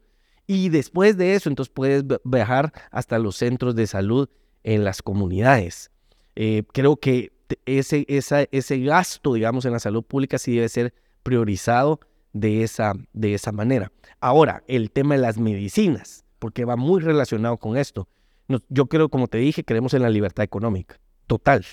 [0.48, 4.29] Y después de eso, entonces puedes bajar hasta los centros de salud
[4.64, 5.92] en las comunidades.
[6.35, 7.31] Eh, creo que
[7.64, 12.01] ese, esa, ese gasto, digamos, en la salud pública sí debe ser priorizado
[12.33, 13.92] de esa, de esa manera.
[14.18, 18.09] Ahora, el tema de las medicinas, porque va muy relacionado con esto
[18.69, 21.65] yo creo, como te dije, creemos en la libertad económica, total.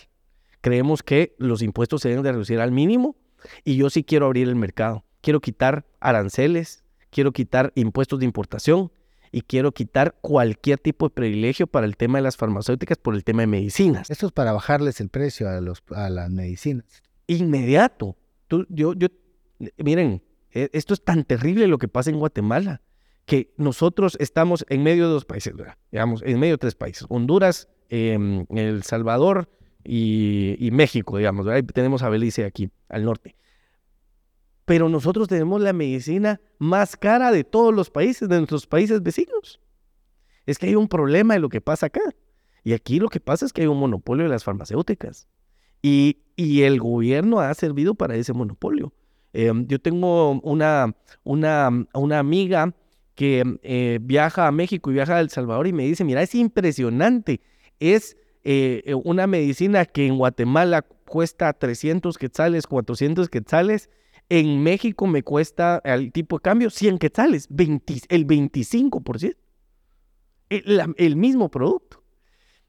[0.61, 3.15] Creemos que los impuestos se deben de reducir al mínimo
[3.63, 5.05] y yo sí quiero abrir el mercado.
[5.21, 8.91] Quiero quitar aranceles, quiero quitar impuestos de importación
[9.31, 13.23] y quiero quitar cualquier tipo de privilegio para el tema de las farmacéuticas por el
[13.23, 14.09] tema de medicinas.
[14.09, 17.03] Esto es para bajarles el precio a, los, a las medicinas.
[17.27, 18.17] Inmediato.
[18.47, 19.07] Tú, yo, yo,
[19.77, 22.81] miren, e, esto es tan terrible lo que pasa en Guatemala
[23.29, 25.53] que nosotros estamos en medio de dos países,
[25.91, 29.47] digamos, en medio de tres países, Honduras, em, El Salvador
[29.83, 33.35] y, México, digamos, tenemos a Belice aquí, al norte.
[34.65, 39.61] Pero nosotros tenemos la medicina más cara de todos los países, de nuestros países vecinos.
[40.47, 42.01] Es que hay un problema de lo que pasa acá.
[42.63, 45.27] Y aquí lo que pasa es que hay un monopolio de las farmacéuticas.
[45.83, 48.91] Y, y el gobierno ha servido para ese monopolio.
[49.33, 52.73] Em, yo tengo una, una, una amiga
[53.19, 56.33] que eh, viaja a México y viaja a El Salvador y me dice, mira, es
[56.35, 57.41] impresionante,
[57.77, 63.89] es eh, eh, una medicina que en Guatemala cuesta 300 quetzales, 400 quetzales,
[64.29, 69.35] en México me cuesta al tipo de cambio 100 quetzales, 20, el 25%,
[70.47, 72.01] el, el mismo producto.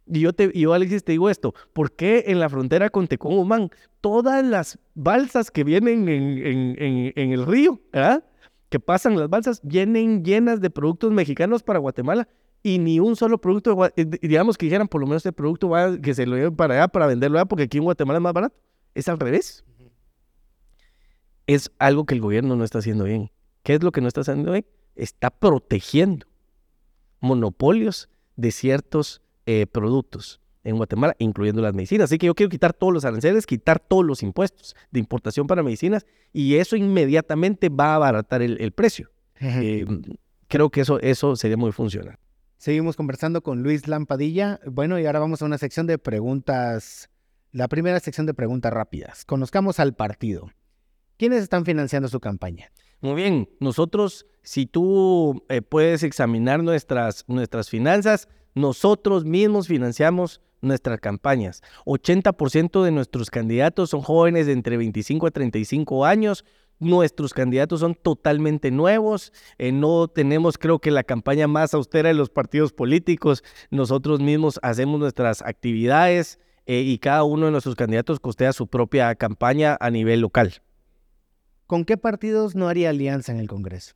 [0.09, 3.71] Y yo, te, yo, Alexis, te digo esto, ¿por qué en la frontera con Tecomumán
[4.01, 8.25] todas las balsas que vienen en, el río, ¿verdad?
[8.71, 12.29] Que pasan las balsas vienen llenas de productos mexicanos para Guatemala
[12.63, 15.99] y ni un solo producto, eh, digamos que dijeran por lo menos este producto va,
[15.99, 18.33] que se lo lleven para allá para venderlo allá porque aquí en Guatemala es más
[18.33, 18.57] barato.
[18.95, 19.65] Es al revés.
[21.47, 23.31] Es algo que el gobierno no está haciendo bien.
[23.65, 24.67] ¿Qué es lo que no está haciendo bien?
[24.95, 26.27] Está protegiendo
[27.21, 32.05] monopolios de ciertos eh, productos en Guatemala, incluyendo las medicinas.
[32.05, 35.63] Así que yo quiero quitar todos los aranceles, quitar todos los impuestos de importación para
[35.63, 39.11] medicinas y eso inmediatamente va a abaratar el, precio.
[39.41, 39.87] Eh,
[40.49, 42.19] creo que eso, eso sería muy funcional.
[42.59, 44.61] Seguimos conversando con Luis Lampadilla.
[44.67, 47.09] Bueno, y ahora vamos a una sección de preguntas,
[47.53, 49.25] la primera sección de preguntas rápidas.
[49.25, 50.51] Conozcamos al partido.
[51.17, 52.71] ¿Quiénes están financiando su campaña?
[53.01, 61.01] Muy bien, nosotros, si tú eh, puedes examinar nuestras, nuestras finanzas, nosotros mismos financiamos nuestras
[61.01, 61.63] campañas.
[61.87, 66.45] 80% de nuestros candidatos son jóvenes de entre 25 a 35 años.
[66.79, 69.33] Nuestros candidatos son totalmente nuevos.
[69.59, 73.45] Eh, no tenemos, creo que, la campaña más austera de los partidos políticos.
[73.71, 79.15] Nosotros mismos hacemos nuestras actividades eh, y cada uno de nuestros candidatos costea su propia
[79.15, 80.63] campaña a nivel local.
[81.67, 83.95] ¿Con qué partidos no haría alianza en el Congreso?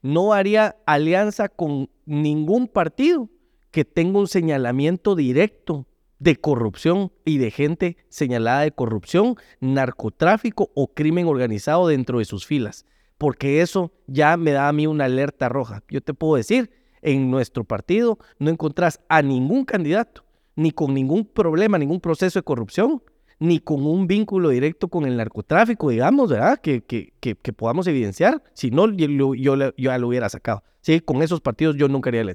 [0.00, 3.28] No haría alianza con ningún partido
[3.74, 5.88] que tenga un señalamiento directo
[6.20, 12.46] de corrupción y de gente señalada de corrupción, narcotráfico o crimen organizado dentro de sus
[12.46, 12.86] filas,
[13.18, 15.82] porque eso ya me da a mí una alerta roja.
[15.88, 16.70] Yo te puedo decir,
[17.02, 22.44] En nuestro partido no encontrás a ningún candidato, ni con ningún problema, ningún proceso de
[22.44, 23.02] corrupción,
[23.40, 26.60] ni con un vínculo directo con el narcotráfico, digamos, ¿verdad?
[26.60, 28.40] Que, que, que, podamos evidenciar.
[28.52, 30.62] Si no, yo, ya lo hubiera sacado.
[30.80, 32.28] Sí, con esos partidos yo nunca haría el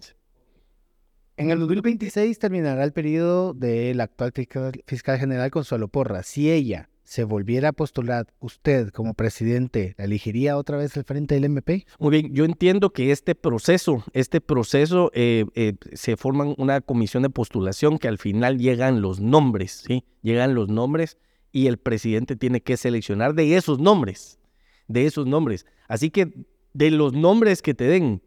[1.39, 6.21] En el 2026 terminará el periodo del actual fiscal, general Consuelo Porra.
[6.21, 11.45] Si ella se volviera a postular, usted como presidente, elegiría otra vez el frente del
[11.45, 11.85] MP?
[11.97, 17.23] Muy bien, yo entiendo que este proceso, este proceso, eh, eh, se forma una comisión
[17.23, 20.03] de postulación que al final llegan los nombres, ¿sí?
[20.21, 21.17] Llegan los nombres
[21.53, 24.39] y el presidente tiene que seleccionar de esos nombres,
[24.89, 25.65] de esos nombres.
[25.87, 26.33] Así que
[26.73, 28.21] de los nombres que te den,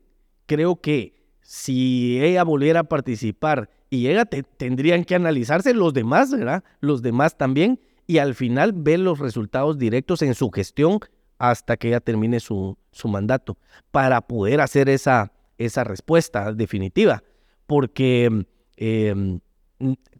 [0.46, 6.64] creo que si ella volviera a participar y ella tendrían que analizarse los demás, ¿verdad?
[6.80, 11.00] Los demás también y al final ver los resultados directos en su gestión
[11.38, 13.58] hasta que ella termine su, su mandato,
[13.90, 17.22] para poder hacer esa, esa respuesta definitiva.
[17.66, 19.40] Porque em,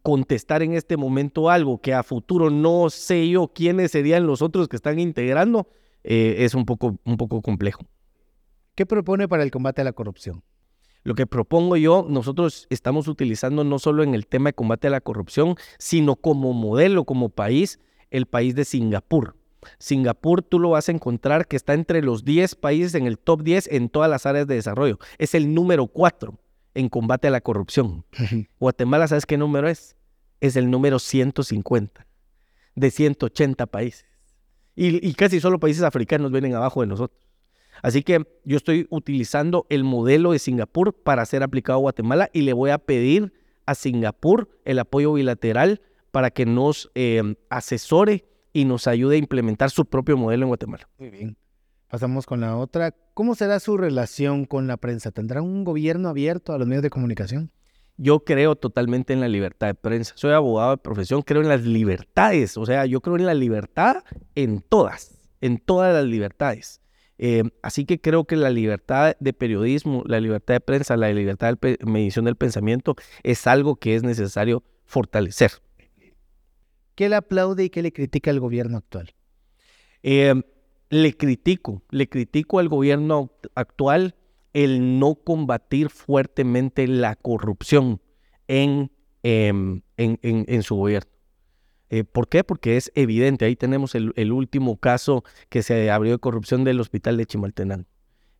[0.03, 4.69] contestar en este momento algo que a futuro no sé yo quiénes serían los otros
[4.69, 5.69] que están integrando,
[6.03, 7.87] eh, es un poco, un poco complejo.
[8.75, 10.43] ¿Qué propone para el combate a la corrupción?
[11.05, 14.91] Lo que propongo yo, nosotros estamos utilizando no solo en el tema de combate a
[14.91, 19.37] la corrupción, sino como modelo, como país, el país de Singapur.
[19.79, 23.43] Singapur tú lo vas a encontrar que está entre los 10 países en el top
[23.43, 24.99] 10 en todas las áreas de desarrollo.
[25.19, 26.39] Es el número 4
[26.75, 28.05] en combate a la corrupción.
[28.61, 29.97] Guatemala, ¿sabes qué número es?
[30.41, 32.07] Es el número 150
[32.75, 34.07] de 180 países.
[34.75, 37.21] Y, y casi solo países africanos vienen abajo de nosotros.
[37.83, 42.43] Así que yo estoy utilizando el modelo de Singapur para ser aplicado a Guatemala y
[42.43, 43.33] le voy a pedir
[43.67, 49.71] a Singapur el apoyo bilateral para que nos em, asesore y nos ayude a implementar
[49.71, 50.89] su propio modelo en Guatemala.
[50.99, 51.37] Muy bien.
[51.89, 52.95] Pasamos con la otra.
[53.15, 55.11] ¿Cómo será su relación con la prensa?
[55.11, 57.51] ¿Tendrá un gobierno abierto a los medios de comunicación?
[57.97, 60.15] Yo creo totalmente en la libertad de prensa.
[60.17, 62.57] Soy abogado de profesión, creo en las libertades.
[62.57, 66.82] O sea, yo creo en la libertad en todas, en todas las libertades.
[67.25, 71.57] Eh, así que creo que la libertad de periodismo, la libertad de prensa, la libertad
[71.57, 75.53] de medición del pensamiento es algo que es necesario fortalecer.
[76.97, 79.15] ¿Qué le aplaude y qué le critica al gobierno actual?
[80.03, 80.35] Eh,
[80.91, 84.17] le critico, le critico al gobierno actual
[84.53, 88.03] el no combatir fuertemente la corrupción
[88.49, 88.91] en,
[89.23, 91.09] em, en su gobierno.
[91.93, 92.43] Eh, ¿Por qué?
[92.43, 93.45] Porque es evidente.
[93.45, 97.85] Ahí tenemos el, último caso que se abrió de corrupción del hospital de Chimaltenango.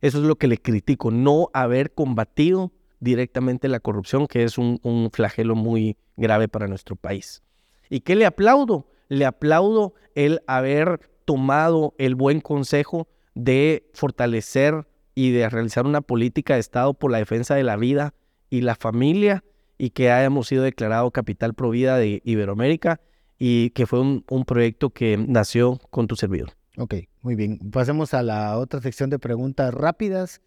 [0.01, 5.09] Eso es lo que le critico, no haber combatido directamente la corrupción, que es un,
[5.13, 7.43] flagelo muy grave para nuestro país.
[7.91, 8.87] ¿Y qué le aplaudo?
[9.07, 16.55] Le aplaudo el haber tomado el buen consejo de fortalecer y de realizar una política
[16.55, 18.15] de Estado por la defensa de la vida
[18.49, 19.43] y la familia
[19.77, 22.99] y que hayamos sido declarado capital provida de Iberoamérica
[23.45, 26.53] y que fue un, proyecto que nació con tu servidor.
[26.77, 27.59] Ok, muy bien.
[27.71, 30.41] Pasemos a la otra sección de preguntas rápidas.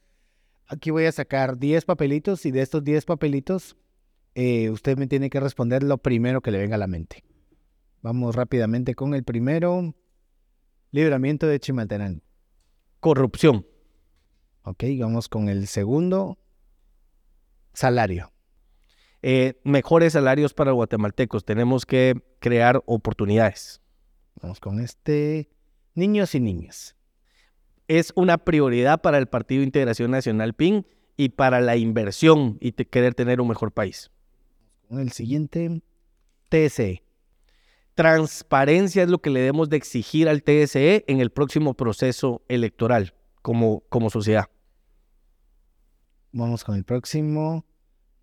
[0.66, 3.76] Aquí voy a sacar 10 papelitos y de estos 10 papelitos
[4.34, 7.22] eh, usted me tiene que responder lo primero que le venga a la mente.
[8.00, 9.94] Vamos rápidamente con el primero.
[10.90, 12.22] Libramiento de Chimaltenango.
[13.00, 13.66] Corrupción.
[14.62, 16.38] Ok, vamos con el segundo.
[17.74, 18.32] Salario.
[19.28, 21.44] Eh, mejores salarios para guatemaltecos.
[21.44, 23.80] Tenemos que crear oportunidades.
[24.40, 25.50] Vamos con este.
[25.96, 26.94] Niños y niñas.
[27.88, 30.86] Es una prioridad para el Partido Integración Nacional PIN
[31.16, 34.12] y para la inversión y querer tener un mejor país.
[34.90, 35.82] El siguiente.
[36.48, 37.02] TSE.
[37.96, 43.12] Transparencia es lo que le debemos de exigir al TSE en el próximo proceso electoral
[43.42, 44.44] como, como sociedad.
[46.30, 47.64] Vamos con el próximo.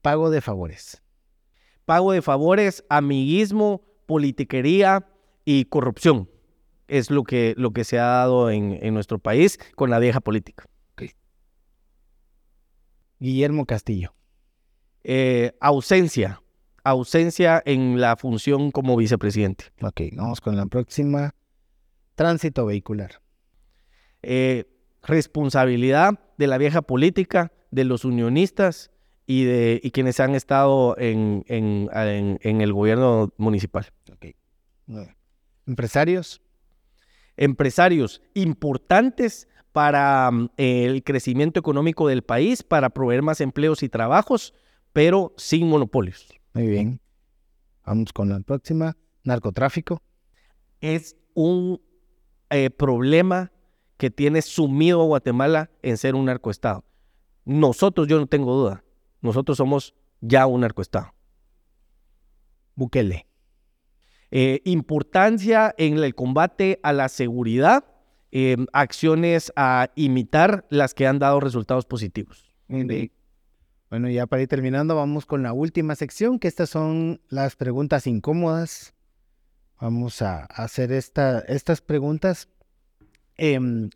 [0.04, 1.02] Pago de favores.
[1.86, 5.08] Pago de favores, amiguismo, politiquería
[5.46, 6.30] y corrupción.
[6.90, 10.66] Es lo que, lo que se ha dado en, nuestro país con la vieja política.
[13.20, 14.14] Guillermo Castillo.
[15.06, 16.42] Eh, ausencia.
[16.84, 19.72] Ausencia en la función como vicepresidente.
[19.82, 21.34] Ok, vamos con la próxima.
[22.16, 23.22] Tránsito vehicular.
[24.22, 24.66] Eh,
[25.02, 28.93] responsabilidad de la vieja política, de los unionistas
[29.26, 33.88] y de y quienes han estado en, en, el gobierno municipal.
[35.66, 36.42] Empresarios.
[37.36, 44.54] Empresarios importantes para mm, el crecimiento económico del país, para proveer más empleos y trabajos,
[44.94, 46.28] pero sin monopolios.
[46.54, 47.00] Muy bien.
[47.86, 48.96] Vamos con la próxima.
[49.24, 50.02] Narcotráfico.
[50.80, 51.82] Es un
[52.50, 53.52] eh, problema
[53.98, 56.84] que tiene sumido a Guatemala en ser un narcoestado.
[57.46, 58.84] Nosotros, yo no tengo duda,
[59.24, 61.14] nosotros somos ya un narcoestado.
[62.76, 63.26] Bukele.
[64.32, 67.86] Eh, importancia en el combate a la seguridad,
[68.32, 72.52] eh, acciones a imitar las que han dado resultados positivos.
[73.90, 78.08] Bueno, ya para ir terminando, vamos con la última sección, que estas son las preguntas
[78.08, 78.96] incómodas.
[79.80, 82.50] Vamos a hacer esta, estas preguntas.
[83.38, 83.92] Em,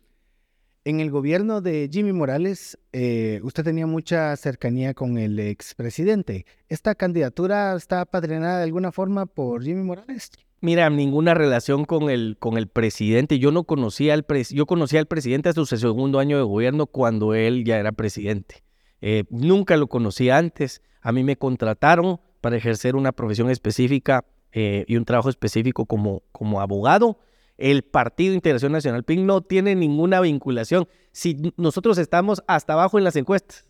[0.88, 6.46] en el gobierno de Jimmy Morales, eh, usted tenía mucha cercanía con el expresidente.
[6.70, 10.30] ¿Esta candidatura está padrinada de alguna forma por Jimmy Morales?
[10.62, 13.38] Mira, ninguna relación con el, con el presidente.
[13.38, 17.34] Yo no conocía al yo conocía al presidente hasta su segundo año de gobierno cuando
[17.34, 18.62] él ya era presidente.
[19.02, 20.80] Eh, nunca lo conocí antes.
[21.02, 26.22] A mí me contrataron para ejercer una profesión específica eh, y un trabajo específico como,
[26.32, 27.18] como abogado
[27.58, 30.88] el Partido Integración Nacional PIN no tiene ninguna vinculación.
[31.12, 33.66] Si nosotros estamos hasta abajo en las encuestas,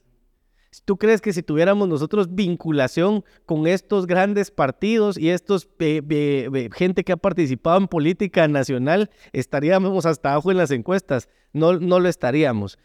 [0.84, 5.68] ¿tú crees que si tuviéramos nosotros vinculación con estos grandes partidos y estos
[6.76, 11.30] gente que ha participado en política nacional, estaríamos hasta abajo en las encuestas?
[11.54, 12.78] No, no lo estaríamos.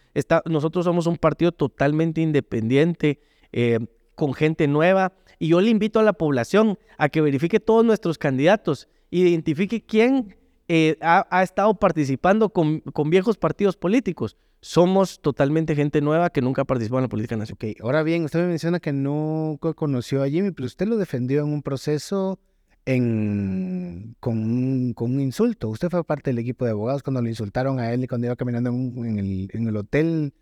[0.46, 3.20] nosotros somos un partido totalmente independiente,
[3.52, 3.80] eh,
[4.16, 5.14] con gente nueva.
[5.38, 10.38] Y yo le invito a la población a que verifique todos nuestros candidatos, identifique quién
[10.68, 14.38] eh, ha, estado participando con, viejos partidos políticos.
[14.62, 17.56] Somos totalmente gente nueva que nunca ha participado en la política nacional.
[17.56, 17.76] Okay.
[17.82, 21.52] Ahora bien, usted me menciona que no conoció a Jimmy, pero usted lo defendió en
[21.52, 22.40] un proceso
[22.86, 25.68] en, con, con, un, insulto.
[25.70, 28.36] Usted fue parte del equipo de abogados cuando lo insultaron a él y cuando iba
[28.38, 30.34] caminando en, el, en el, hotel,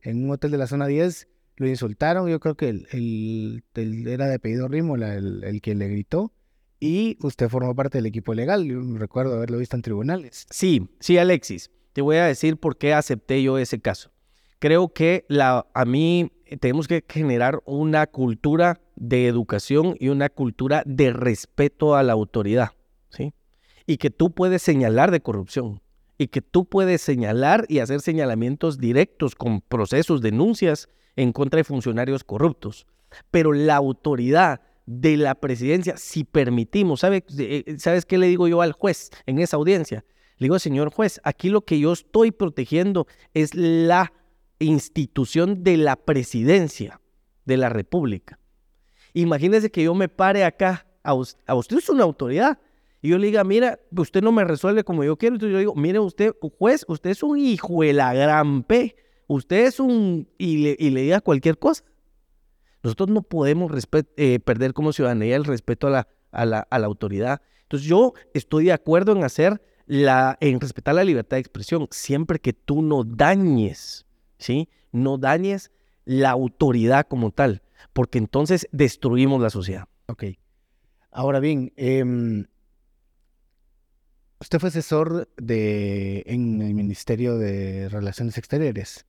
[0.00, 2.26] en un hotel de la zona 10, lo insultaron.
[2.30, 6.32] Yo creo que el, era de apellido Rímola el que le gritó
[6.80, 8.64] y usted formó parte del equipo legal.
[8.64, 10.46] Yo recuerdo haberlo visto en tribunales.
[10.50, 11.70] Sí, sí, Alexis.
[11.92, 14.10] Te voy a decir por qué acepté yo ese caso.
[14.60, 20.82] Creo que a mí eh, tenemos que generar una cultura de educación y una cultura
[20.84, 22.70] de respeto a la autoridad,
[23.10, 23.32] ¿sí?
[23.86, 25.80] Y que tú puedes señalar de corrupción
[26.18, 31.64] y que tú puedes señalar y hacer señalamientos directos con procesos, denuncias en contra de
[31.64, 32.86] funcionarios corruptos.
[33.30, 37.00] Pero la autoridad de la presidencia si permitimos.
[37.00, 40.06] ¿Sabe, eh, ¿Sabes qué le digo yo al juez en esa audiencia?
[40.38, 44.14] Le digo, señor juez, aquí lo que yo estoy protegiendo es la
[44.60, 47.02] institución de la presidencia
[47.44, 48.38] de la República.
[49.12, 52.58] Imagínese que yo me pare acá, a, usted es una autoridad,
[53.02, 55.34] y yo le diga, mira, usted no me resuelve como yo quiero.
[55.34, 58.96] Entonces yo digo, mire usted, juez, usted es un hijo de la gran P.
[59.26, 60.28] Usted es un...
[60.38, 61.84] Y le, y le diga cualquier cosa.
[62.82, 63.72] Nosotros no podemos
[64.16, 67.42] eh, perder como ciudadanía el respeto a la, autoridad.
[67.62, 69.20] Entonces yo estoy de acuerdo en
[70.40, 74.06] en respetar la libertad de expresión, siempre que tú no dañes,
[74.38, 74.68] ¿sí?
[74.92, 75.70] No dañes
[76.04, 77.62] la autoridad como tal,
[77.92, 79.86] porque entonces destruimos la sociedad.
[80.06, 80.24] Ok.
[81.10, 82.46] Ahora bien, em,
[84.40, 89.06] usted fue asesor de, en el Ministerio de Relaciones Exteriores.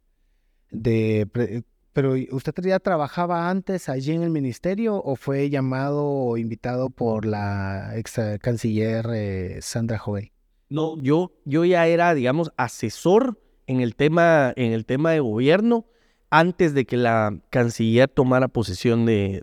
[0.72, 1.64] De,
[2.02, 7.26] pero ¿usted ya trabajaba antes allí en el ministerio o fue llamado o invitado por
[7.26, 10.32] la ex canciller eh, Sandra Joel?
[10.70, 13.38] No, yo, yo ya era, digamos, asesor
[13.68, 15.88] en el tema, en el tema de gobierno
[16.30, 19.42] antes de que la canciller tomara posesión de,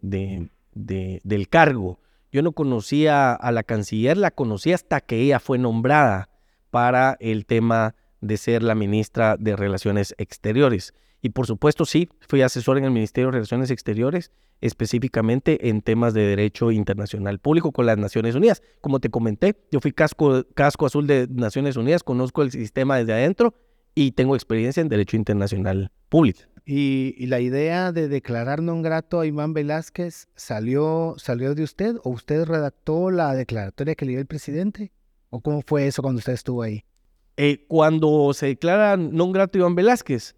[0.73, 2.01] del cargo.
[2.33, 6.31] Yo no conocía a la canciller, la conocí hasta que ella fue nombrada
[6.71, 10.95] para el tema de ser la ministra de Relaciones Exteriores.
[11.27, 16.15] Y por supuesto, sí, fui asesor en el Ministerio de Relaciones Exteriores, específicamente en temas
[16.15, 18.63] de derecho internacional público con las Naciones Unidas.
[18.81, 23.15] Como te comenté, yo fui casco, casco azul de Naciones Unidas, conozco el sistema desde
[23.15, 23.55] adentro
[23.93, 26.43] y tengo experiencia en derecho internacional público.
[26.65, 32.11] ¿Y, la idea de declarar non grato a Iván Velázquez salió, salió de usted o
[32.11, 34.93] usted redactó la declaratoria que le dio el presidente?
[35.31, 36.87] ¿O cómo fue eso cuando usted estuvo ahí?
[37.37, 40.36] Eh, cuando se declara non grato a Iván Velázquez,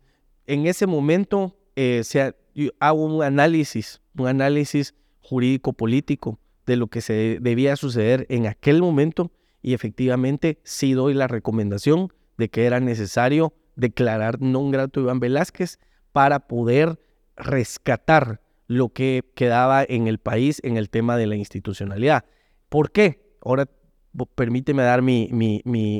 [0.48, 2.34] en ese momento eh, se,
[2.80, 9.30] hago un análisis, un análisis jurídico-político de lo que se debía suceder en aquel momento
[9.62, 15.20] y efectivamente sí doy la recomendación de que era necesario declarar non grato a Iván
[15.20, 15.78] Velázquez
[16.16, 16.98] para poder
[17.36, 22.24] rescatar lo que quedaba en el país en el tema de la institucionalidad.
[22.68, 23.36] ¿Por qué?
[23.44, 23.68] Ahora
[24.34, 25.28] permíteme dar mi,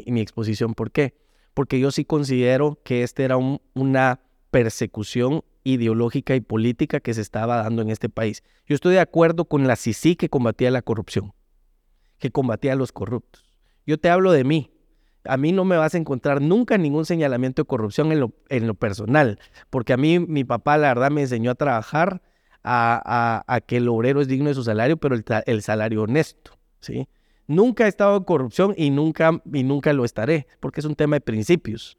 [0.06, 0.74] exposición.
[0.74, 1.14] ¿Por qué?
[1.52, 4.20] Porque yo sí considero que este era un, una
[4.50, 8.42] persecución ideológica y política que se estaba dando en este país.
[8.66, 11.32] Yo estoy de acuerdo con la CICI que combatía la corrupción,
[12.18, 13.44] que combatía a los corruptos.
[13.86, 14.70] Yo te hablo de mí.
[15.24, 19.38] A mí no me vas a encontrar nunca ningún señalamiento de corrupción en lo, personal,
[19.68, 22.22] porque a mí mi papá la verdad me enseñó a trabajar,
[22.64, 27.08] a, que el obrero es digno de su salario, pero el, salario honesto, ¿sí?
[27.46, 31.16] Nunca he estado en corrupción y nunca, y nunca lo estaré, porque es un tema
[31.16, 31.96] de principios.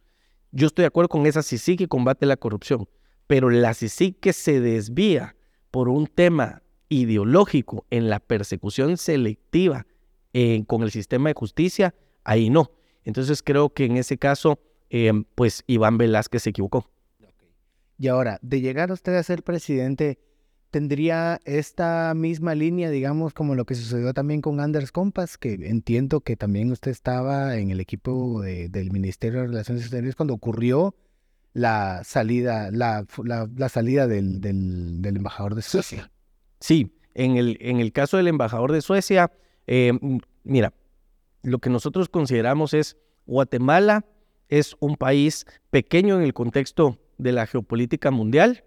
[0.51, 2.87] Yo estoy de acuerdo con esa CICI que combate la corrupción,
[3.27, 5.35] pero la CICI que se desvía
[5.71, 9.85] por un tema ideológico en la persecución selectiva
[10.67, 11.93] con el sistema de justicia,
[12.23, 12.71] ahí no.
[13.03, 16.89] Entonces creo que en ese caso, eh, pues Iván Velázquez se equivocó.
[17.97, 20.19] Y ahora, de llegar usted a ser presidente,
[20.71, 26.21] ¿tendría esta misma línea, digamos, como lo que sucedió también con Anders Compas, que entiendo
[26.21, 30.95] que también usted estaba en el equipo del Ministerio de Relaciones Exteriores cuando ocurrió
[31.53, 33.05] la salida, la,
[33.69, 36.11] salida del, del, embajador de Suecia?
[36.59, 39.31] Sí, en el, en el caso del embajador de Suecia,
[39.67, 39.93] eh,
[40.43, 40.73] mira,
[41.43, 44.05] lo que nosotros consideramos es Guatemala
[44.49, 48.63] es un país pequeño en el contexto de la geopolítica mundial.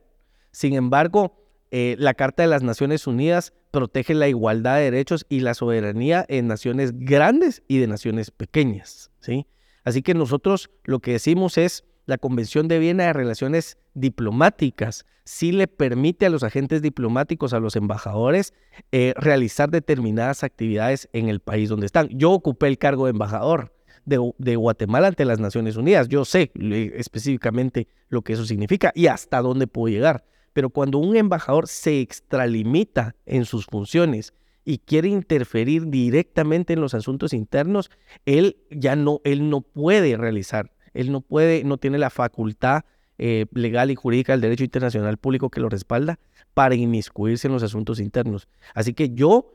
[0.53, 1.41] Sin embargo,
[1.74, 6.24] eh, la Carta de las Naciones Unidas protege la igualdad de derechos y la soberanía
[6.28, 9.10] en naciones grandes y de naciones pequeñas.
[9.20, 9.46] ¿sí?
[9.82, 15.50] Así que nosotros lo que decimos es, la Convención de Viena de Relaciones Diplomáticas sí
[15.50, 18.52] le permite a los agentes diplomáticos, a los embajadores,
[18.90, 22.08] eh, realizar determinadas actividades en el país donde están.
[22.10, 23.72] Yo ocupé el cargo de embajador
[24.04, 26.08] de, Guatemala ante las Naciones Unidas.
[26.08, 26.50] Yo sé
[26.94, 30.24] específicamente lo que eso significa y hasta dónde puedo llegar.
[30.53, 34.34] Pero cuando un embajador se extralimita en sus funciones
[34.64, 37.90] y quiere interferir directamente en los asuntos internos,
[38.26, 42.84] él ya no, él no puede realizar, él no puede, no tiene la facultad
[43.18, 46.18] eh, legal y jurídica del derecho internacional público que lo respalda
[46.55, 48.48] para inmiscuirse en los asuntos internos.
[48.74, 49.53] Así que yo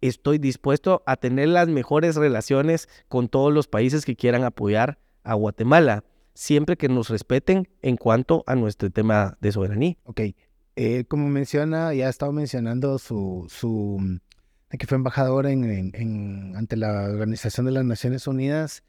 [0.00, 5.34] estoy dispuesto a tener las mejores relaciones con todos los países que quieran apoyar a
[5.34, 6.04] Guatemala,
[6.40, 9.98] siempre que nos respeten en cuanto a nuestro tema de soberanía.
[10.04, 10.20] Ok,
[10.74, 14.18] eh, como menciona, ya ha estado mencionando su, su
[14.70, 18.84] que fue embajador en, ante la Organización de las Naciones Unidas.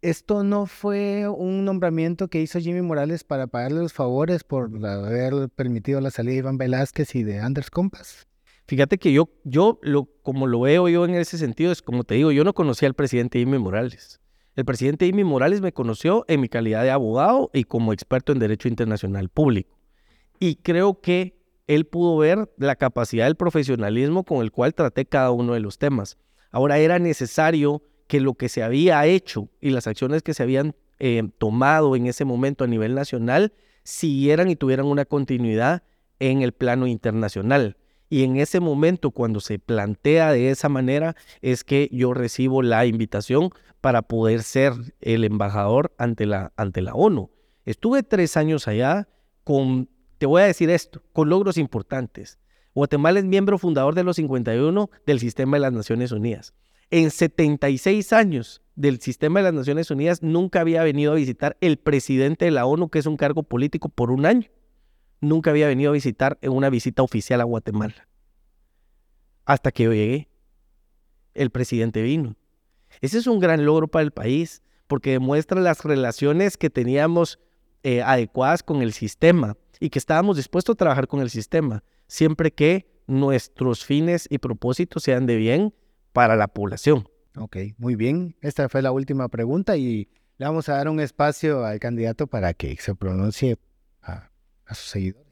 [0.00, 5.50] ¿Esto no fue un nombramiento que hizo Jimmy Morales para pagarle los favores por haber
[5.50, 8.26] permitido la salida de Iván Velázquez y de Anders Compas?
[8.66, 12.14] Fíjate que yo, yo lo, como lo veo yo en ese sentido, es como te
[12.14, 14.20] digo, yo no conocía al presidente Jimmy Morales.
[14.58, 18.40] El presidente Jimmy Morales me conoció en mi calidad de abogado y como experto en
[18.40, 19.78] Derecho Internacional Público.
[20.40, 21.38] Y creo que
[21.68, 25.78] él pudo ver la capacidad del profesionalismo con el cual traté cada uno de los
[25.78, 26.18] temas.
[26.50, 30.74] Ahora era necesario que lo que se había hecho y las acciones que se habían
[30.98, 33.52] eh, tomado en ese momento a nivel nacional
[33.84, 35.84] siguieran y tuvieran una continuidad
[36.18, 37.76] en el plano internacional.
[38.08, 42.86] Y en ese momento, cuando se plantea de esa manera, es que yo recibo la
[42.86, 43.50] invitación
[43.80, 47.30] para poder ser el embajador ante la, ante la ONU.
[47.64, 49.08] Estuve tres años allá
[49.44, 49.88] con,
[50.18, 52.38] te voy a decir esto, con logros importantes.
[52.74, 56.54] Guatemala es miembro fundador de los 51 del sistema de las Naciones Unidas.
[56.90, 61.76] En 76 años del sistema de las Naciones Unidas nunca había venido a visitar el
[61.76, 64.48] presidente de la ONU, que es un cargo político, por un año.
[65.20, 68.08] Nunca había venido a visitar en una visita oficial a Guatemala.
[69.44, 70.28] Hasta que yo llegué.
[71.34, 72.36] El presidente vino.
[73.00, 77.38] Ese es un gran logro para el país porque demuestra las relaciones que teníamos
[77.82, 82.50] eh, adecuadas con el sistema y que estábamos dispuestos a trabajar con el sistema, siempre
[82.50, 85.74] que nuestros fines y propósitos sean de bien
[86.12, 87.08] para la población.
[87.36, 88.36] Ok, muy bien.
[88.40, 90.08] Esta fue la última pregunta y
[90.38, 93.58] le vamos a dar un espacio al candidato para que se pronuncie
[94.68, 95.26] a, sus seguidores.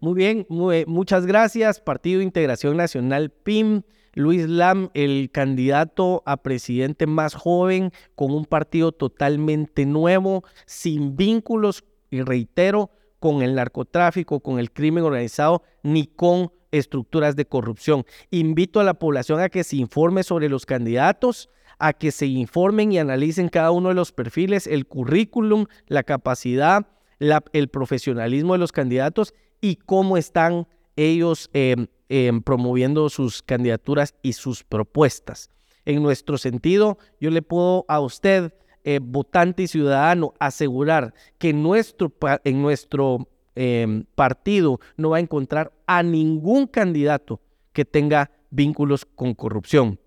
[0.00, 0.46] Muy bien,
[0.86, 1.80] muchas gracias.
[1.80, 3.82] Partido Integración Nacional PIM.
[4.16, 11.82] Luis Lam, el candidato a presidente más joven, con un partido totalmente nuevo, sin vínculos,
[12.10, 18.04] y reitero, con el narcotráfico, con el crimen organizado, ni con estructuras de corrupción.
[18.30, 22.92] Invito a la población a que se informe sobre los candidatos, a que se informen
[22.92, 26.86] y analicen cada uno de los perfiles, el currículum, la capacidad,
[27.18, 34.34] el profesionalismo de los candidatos y cómo están ellos em, em, promoviendo sus candidaturas y
[34.34, 35.50] sus propuestas.
[35.84, 38.54] En nuestro sentido, yo le puedo a usted,
[38.84, 42.12] eh, votante y ciudadano, asegurar que nuestro,
[42.44, 47.40] en nuestro Em, partido no va a encontrar a ningún candidato
[47.72, 50.00] que tenga vínculos con corrupción.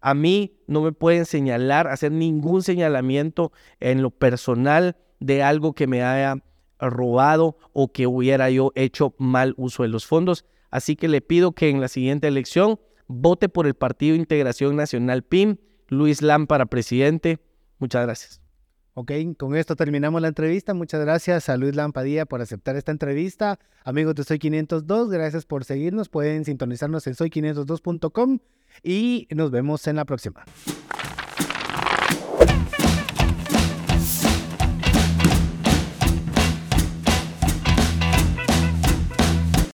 [0.00, 5.86] A mí no me pueden señalar, hacer ningún señalamiento en lo personal de algo que
[5.86, 6.36] me haya
[6.80, 10.44] robado o que hubiera yo hecho mal uso de los fondos.
[10.70, 15.22] Así que le pido que en la siguiente elección vote por el Partido Integración Nacional
[15.22, 15.58] PIM,
[15.88, 17.40] Luis Lam para presidente.
[17.78, 18.40] Muchas gracias.
[18.94, 20.74] Ok, con esto terminamos la entrevista.
[20.74, 23.58] Muchas gracias a Luis Lampadilla por aceptar esta entrevista.
[23.84, 26.08] Amigos de Soy 502, gracias por seguirnos.
[26.08, 28.40] Pueden sintonizarnos en soy502.com
[28.82, 30.44] y nos vemos en la próxima.